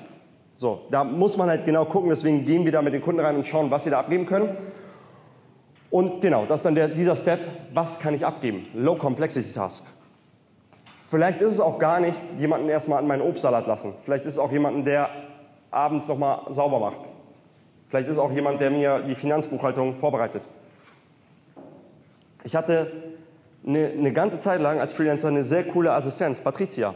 So, 0.56 0.82
da 0.90 1.04
muss 1.04 1.36
man 1.38 1.48
halt 1.48 1.64
genau 1.64 1.86
gucken, 1.86 2.10
deswegen 2.10 2.44
gehen 2.44 2.64
wir 2.64 2.72
da 2.72 2.82
mit 2.82 2.92
den 2.92 3.00
Kunden 3.00 3.20
rein 3.20 3.34
und 3.34 3.46
schauen, 3.46 3.70
was 3.70 3.84
sie 3.84 3.90
da 3.90 4.00
abgeben 4.00 4.26
können. 4.26 4.56
Und 5.90 6.20
genau, 6.20 6.44
das 6.44 6.60
ist 6.60 6.66
dann 6.66 6.74
der, 6.74 6.88
dieser 6.88 7.16
Step, 7.16 7.40
was 7.72 7.98
kann 7.98 8.12
ich 8.12 8.26
abgeben? 8.26 8.66
Low 8.74 8.96
Complexity 8.96 9.52
Task. 9.54 9.86
Vielleicht 11.08 11.40
ist 11.40 11.52
es 11.52 11.60
auch 11.60 11.78
gar 11.78 11.98
nicht 12.00 12.18
jemanden 12.38 12.68
erstmal 12.68 12.98
an 12.98 13.06
meinen 13.06 13.22
Obstsalat 13.22 13.66
lassen. 13.66 13.94
Vielleicht 14.04 14.26
ist 14.26 14.34
es 14.34 14.38
auch 14.38 14.52
jemanden, 14.52 14.84
der 14.84 15.08
abends 15.70 16.08
nochmal 16.08 16.40
sauber 16.50 16.80
macht. 16.80 16.98
Vielleicht 17.88 18.08
ist 18.08 18.14
es 18.14 18.18
auch 18.18 18.32
jemand, 18.32 18.60
der 18.60 18.70
mir 18.70 18.98
die 19.08 19.14
Finanzbuchhaltung 19.14 19.96
vorbereitet. 19.96 20.42
Ich 22.44 22.54
hatte 22.54 22.92
eine, 23.66 23.92
eine 23.96 24.12
ganze 24.12 24.38
Zeit 24.38 24.60
lang 24.60 24.78
als 24.78 24.92
Freelancer 24.92 25.28
eine 25.28 25.42
sehr 25.42 25.64
coole 25.64 25.92
Assistenz, 25.92 26.40
Patricia. 26.40 26.94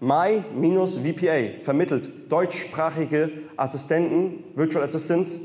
My-VPA 0.00 1.60
vermittelt 1.60 2.32
deutschsprachige 2.32 3.30
Assistenten, 3.56 4.44
Virtual 4.54 4.82
Assistants, 4.82 5.38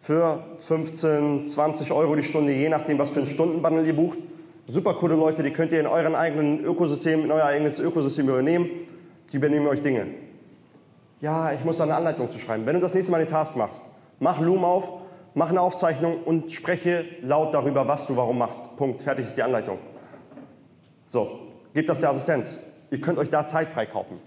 für 0.00 0.42
15, 0.66 1.48
20 1.48 1.92
Euro 1.92 2.16
die 2.16 2.24
Stunde, 2.24 2.52
je 2.52 2.68
nachdem, 2.68 2.98
was 2.98 3.10
für 3.10 3.20
ein 3.20 3.28
Stundenbundle 3.28 3.86
ihr 3.86 3.94
bucht. 3.94 4.18
Super 4.66 4.94
coole 4.94 5.14
Leute, 5.14 5.44
die 5.44 5.50
könnt 5.50 5.70
ihr 5.70 5.78
in 5.78 5.86
euren 5.86 6.16
eigenen 6.16 6.64
Ökosystem, 6.64 7.24
in 7.24 7.30
euer 7.30 7.44
eigenes 7.44 7.78
Ökosystem 7.78 8.28
übernehmen. 8.28 8.68
Die 9.32 9.36
übernehmen 9.36 9.68
euch 9.68 9.82
Dinge. 9.82 10.06
Ja, 11.20 11.52
ich 11.52 11.64
muss 11.64 11.78
da 11.78 11.84
eine 11.84 11.94
Anleitung 11.94 12.28
zu 12.32 12.40
schreiben. 12.40 12.66
Wenn 12.66 12.74
du 12.74 12.80
das 12.80 12.94
nächste 12.94 13.12
Mal 13.12 13.20
eine 13.20 13.30
Task 13.30 13.54
machst, 13.54 13.80
mach 14.18 14.40
Loom 14.40 14.64
auf, 14.64 14.90
mach 15.34 15.50
eine 15.50 15.60
Aufzeichnung 15.60 16.24
und 16.24 16.50
spreche 16.50 17.04
laut 17.22 17.54
darüber, 17.54 17.86
was 17.86 18.08
du 18.08 18.16
warum 18.16 18.38
machst. 18.38 18.60
Punkt. 18.76 19.02
Fertig 19.02 19.26
ist 19.26 19.36
die 19.36 19.42
Anleitung. 19.44 19.78
So, 21.06 21.38
gebt 21.72 21.88
das 21.88 22.00
der 22.00 22.10
Assistenz. 22.10 22.58
Ihr 22.92 23.00
könnt 23.00 23.18
euch 23.18 23.30
da 23.30 23.48
Zeit 23.48 23.70
freikaufen. 23.70 24.18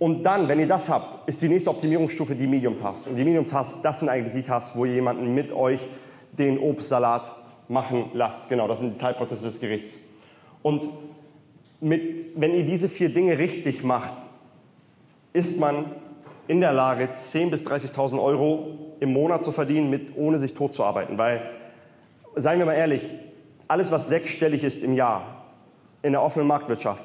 Und 0.00 0.24
dann, 0.24 0.48
wenn 0.48 0.58
ihr 0.58 0.66
das 0.66 0.88
habt, 0.88 1.28
ist 1.28 1.40
die 1.40 1.48
nächste 1.48 1.70
Optimierungsstufe 1.70 2.34
die 2.34 2.48
Medium 2.48 2.76
Tasks. 2.76 3.06
Und 3.06 3.14
die 3.14 3.22
Medium 3.22 3.46
Tasks, 3.46 3.80
das 3.80 4.00
sind 4.00 4.08
eigentlich 4.08 4.34
die 4.34 4.42
Tasks, 4.42 4.76
wo 4.76 4.84
ihr 4.84 4.94
jemanden 4.94 5.32
mit 5.32 5.52
euch 5.52 5.86
den 6.32 6.58
Obstsalat 6.58 7.32
machen 7.68 8.10
lasst. 8.12 8.48
Genau, 8.48 8.66
das 8.66 8.80
sind 8.80 8.96
die 8.96 8.98
Teilprozesse 8.98 9.44
des 9.44 9.60
Gerichts. 9.60 9.96
Und 10.62 10.88
mit, 11.80 12.32
wenn 12.34 12.52
ihr 12.54 12.64
diese 12.64 12.88
vier 12.88 13.14
Dinge 13.14 13.38
richtig 13.38 13.84
macht, 13.84 14.14
ist 15.32 15.60
man 15.60 15.84
in 16.48 16.60
der 16.60 16.72
Lage, 16.72 17.04
10.000 17.04 17.50
bis 17.50 17.64
30.000 17.64 18.20
Euro 18.20 18.96
im 18.98 19.12
Monat 19.12 19.44
zu 19.44 19.52
verdienen, 19.52 19.90
mit, 19.90 20.16
ohne 20.16 20.40
sich 20.40 20.54
tot 20.54 20.74
zu 20.74 20.82
arbeiten. 20.82 21.18
Weil, 21.18 21.48
seien 22.34 22.58
wir 22.58 22.66
mal 22.66 22.74
ehrlich, 22.74 23.04
alles, 23.68 23.92
was 23.92 24.08
sechsstellig 24.08 24.64
ist 24.64 24.82
im 24.82 24.94
Jahr 24.94 25.44
in 26.02 26.10
der 26.10 26.22
offenen 26.22 26.48
Marktwirtschaft, 26.48 27.04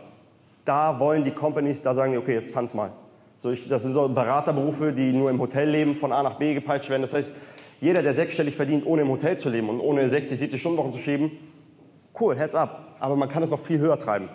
da 0.68 1.00
wollen 1.00 1.24
die 1.24 1.32
Companies, 1.32 1.82
da 1.82 1.96
sagen 1.96 2.12
die, 2.12 2.18
okay, 2.18 2.34
jetzt 2.34 2.54
tanz 2.54 2.74
mal. 2.74 2.92
So 3.40 3.52
ich, 3.52 3.70
das 3.70 3.84
sind 3.84 3.94
so 3.94 4.08
Beraterberufe, 4.10 4.92
die 4.92 5.14
nur 5.14 5.30
im 5.30 5.40
Hotel 5.40 5.70
leben, 5.70 5.96
von 5.96 6.12
A 6.12 6.22
nach 6.24 6.38
B 6.38 6.54
gepeitscht 6.54 6.90
werden. 6.90 7.04
Das 7.04 7.14
heißt, 7.14 7.32
jeder, 7.80 8.02
der 8.02 8.14
sechsstellig 8.14 8.56
verdient, 8.56 8.86
ohne 8.86 9.04
im 9.04 9.10
Hotel 9.10 9.38
zu 9.38 9.50
leben 9.50 9.70
und 9.70 9.80
ohne 9.80 10.10
60, 10.10 10.38
70 10.38 10.60
Stunden 10.60 10.78
Wochen 10.78 10.94
zu 10.94 11.00
schieben, 11.00 11.32
cool, 12.20 12.36
Herz 12.36 12.56
ab. 12.56 12.96
Aber 13.00 13.16
man 13.16 13.30
kann 13.30 13.44
es 13.44 13.50
noch 13.50 13.60
viel 13.60 13.80
höher 13.80 14.00
treiben. 14.00 14.30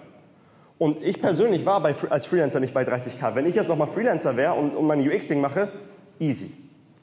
Und 0.79 1.03
ich 1.03 1.21
persönlich 1.21 1.67
war 1.67 1.83
bei, 1.83 1.95
als 2.09 2.27
Freelancer 2.27 2.61
nicht 2.61 2.73
bei 2.73 2.83
30k. 2.83 3.35
Wenn 3.35 3.47
ich 3.47 3.55
jetzt 3.55 3.69
nochmal 3.69 3.89
Freelancer 3.89 4.37
wäre 4.37 4.55
und, 4.55 4.75
und 4.75 4.87
meine 4.87 5.03
UX-Ding 5.03 5.41
mache, 5.41 5.69
easy. 6.19 6.51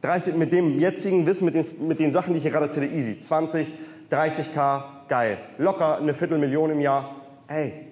30, 0.02 0.36
mit 0.36 0.54
dem 0.54 0.80
jetzigen 0.80 1.26
Wissen, 1.26 1.46
mit 1.46 1.56
den, 1.56 1.65
mit 1.88 2.00
den 2.00 2.13
Sachen, 2.13 2.34
die 2.34 2.38
ich 2.38 2.44
hier 2.44 2.52
gerade 2.52 2.68
erzähle, 2.68 2.88
easy. 2.88 3.20
20, 3.20 3.68
30k, 4.10 4.84
geil. 5.10 5.38
Locker 5.58 5.98
eine 5.98 6.13
Viertelmillion 6.13 6.72
im 6.72 6.80
Jahr. 6.80 7.15
Ey, 7.48 7.88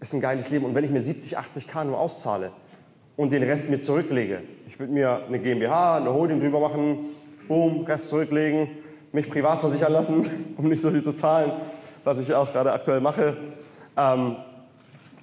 ist 0.00 0.12
ein 0.12 0.20
geiles 0.20 0.50
Leben. 0.50 0.64
Und 0.64 0.74
wenn 0.74 0.84
ich 0.84 0.90
mir 0.90 1.02
70, 1.02 1.38
80k 1.38 1.84
nur 1.84 1.98
auszahle 1.98 2.52
und 3.16 3.32
den 3.32 3.42
Rest 3.42 3.70
mir 3.70 3.82
zurücklege, 3.82 4.42
ich 4.66 4.78
würde 4.78 4.92
mir 4.92 5.24
eine 5.26 5.38
GmbH, 5.38 5.96
eine 5.96 6.12
Holding 6.12 6.40
drüber 6.40 6.60
machen, 6.60 7.06
boom, 7.48 7.84
Rest 7.84 8.08
zurücklegen, 8.08 8.68
mich 9.12 9.28
privat 9.28 9.60
versichern 9.60 9.92
lassen, 9.92 10.54
um 10.56 10.68
nicht 10.68 10.80
so 10.80 10.90
viel 10.90 11.02
zu 11.02 11.12
zahlen, 11.12 11.52
was 12.04 12.18
ich 12.18 12.32
auch 12.34 12.52
gerade 12.52 12.72
aktuell 12.72 13.00
mache. 13.00 13.36
Ähm, 13.96 14.36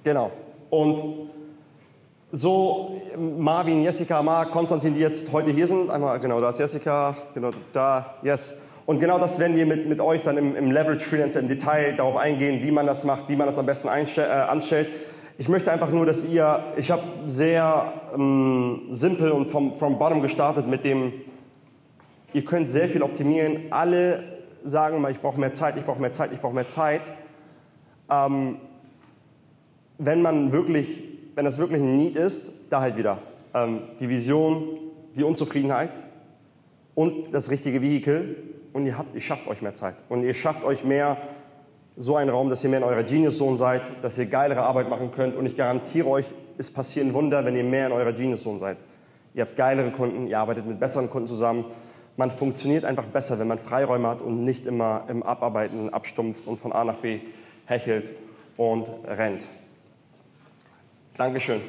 genau. 0.04 0.30
Und 0.68 1.30
so 2.32 3.00
Marvin, 3.16 3.82
Jessica, 3.82 4.22
Marc, 4.22 4.50
Konstantin, 4.50 4.94
die 4.94 5.00
jetzt 5.00 5.32
heute 5.32 5.50
hier 5.50 5.66
sind, 5.66 5.90
einmal 5.90 6.18
genau, 6.20 6.40
da 6.40 6.50
ist 6.50 6.58
Jessica, 6.58 7.16
genau 7.32 7.50
da, 7.72 8.16
yes. 8.22 8.60
Und 8.86 9.00
genau 9.00 9.18
das 9.18 9.40
werden 9.40 9.56
wir 9.56 9.66
mit, 9.66 9.88
mit 9.88 10.00
euch 10.00 10.22
dann 10.22 10.38
im, 10.38 10.54
im 10.54 10.70
Leverage 10.70 11.04
Freelancer 11.04 11.40
im 11.40 11.48
Detail 11.48 11.94
darauf 11.96 12.16
eingehen, 12.16 12.62
wie 12.62 12.70
man 12.70 12.86
das 12.86 13.02
macht, 13.02 13.28
wie 13.28 13.34
man 13.34 13.48
das 13.48 13.58
am 13.58 13.66
besten 13.66 13.88
äh, 13.88 14.20
anstellt. 14.22 14.88
Ich 15.38 15.48
möchte 15.48 15.72
einfach 15.72 15.90
nur, 15.90 16.06
dass 16.06 16.24
ihr, 16.24 16.62
ich 16.76 16.92
habe 16.92 17.02
sehr 17.26 17.92
ähm, 18.14 18.82
simpel 18.92 19.32
und 19.32 19.50
vom, 19.50 19.76
vom 19.76 19.98
Bottom 19.98 20.22
gestartet 20.22 20.68
mit 20.68 20.84
dem, 20.84 21.12
ihr 22.32 22.44
könnt 22.44 22.70
sehr 22.70 22.88
viel 22.88 23.02
optimieren. 23.02 23.64
Alle 23.70 24.22
sagen 24.62 25.00
mal, 25.00 25.10
ich 25.10 25.20
brauche 25.20 25.38
mehr 25.38 25.52
Zeit, 25.52 25.76
ich 25.76 25.84
brauche 25.84 26.00
mehr 26.00 26.12
Zeit, 26.12 26.30
ich 26.32 26.40
brauche 26.40 26.54
mehr 26.54 26.68
Zeit. 26.68 27.02
Ähm, 28.08 28.58
wenn 29.98 30.22
man 30.22 30.52
wirklich, 30.52 31.02
wenn 31.34 31.44
das 31.44 31.58
wirklich 31.58 31.82
ein 31.82 31.96
Need 31.96 32.16
ist, 32.16 32.70
da 32.70 32.80
halt 32.80 32.96
wieder 32.96 33.18
ähm, 33.52 33.80
die 33.98 34.08
Vision, 34.08 34.78
die 35.16 35.24
Unzufriedenheit 35.24 35.90
und 36.94 37.34
das 37.34 37.50
richtige 37.50 37.82
Vehikel 37.82 38.36
und 38.76 38.84
ihr, 38.84 38.98
habt, 38.98 39.14
ihr 39.14 39.22
schafft 39.22 39.48
euch 39.48 39.62
mehr 39.62 39.74
Zeit 39.74 39.94
und 40.10 40.22
ihr 40.22 40.34
schafft 40.34 40.62
euch 40.62 40.84
mehr 40.84 41.16
so 41.96 42.14
einen 42.16 42.28
Raum, 42.28 42.50
dass 42.50 42.62
ihr 42.62 42.68
mehr 42.68 42.80
in 42.80 42.84
eurer 42.84 43.04
Genius 43.04 43.38
Zone 43.38 43.56
seid, 43.56 43.80
dass 44.02 44.18
ihr 44.18 44.26
geilere 44.26 44.60
Arbeit 44.60 44.90
machen 44.90 45.12
könnt 45.12 45.34
und 45.34 45.46
ich 45.46 45.56
garantiere 45.56 46.06
euch, 46.06 46.26
es 46.58 46.70
passieren 46.70 47.14
Wunder, 47.14 47.46
wenn 47.46 47.56
ihr 47.56 47.64
mehr 47.64 47.86
in 47.86 47.92
eurer 47.92 48.12
Genius 48.12 48.42
Zone 48.42 48.58
seid. 48.58 48.76
Ihr 49.32 49.44
habt 49.44 49.56
geilere 49.56 49.90
Kunden, 49.92 50.26
ihr 50.26 50.38
arbeitet 50.38 50.66
mit 50.66 50.78
besseren 50.78 51.08
Kunden 51.08 51.26
zusammen. 51.26 51.64
Man 52.18 52.30
funktioniert 52.30 52.84
einfach 52.84 53.04
besser, 53.04 53.38
wenn 53.38 53.48
man 53.48 53.58
Freiräume 53.58 54.08
hat 54.08 54.20
und 54.20 54.44
nicht 54.44 54.66
immer 54.66 55.04
im 55.08 55.22
Abarbeiten 55.22 55.88
abstumpft 55.94 56.46
und 56.46 56.60
von 56.60 56.72
A 56.72 56.84
nach 56.84 56.96
B 56.96 57.20
hechelt 57.64 58.10
und 58.58 58.88
rennt. 59.06 59.46
Dankeschön. 61.16 61.62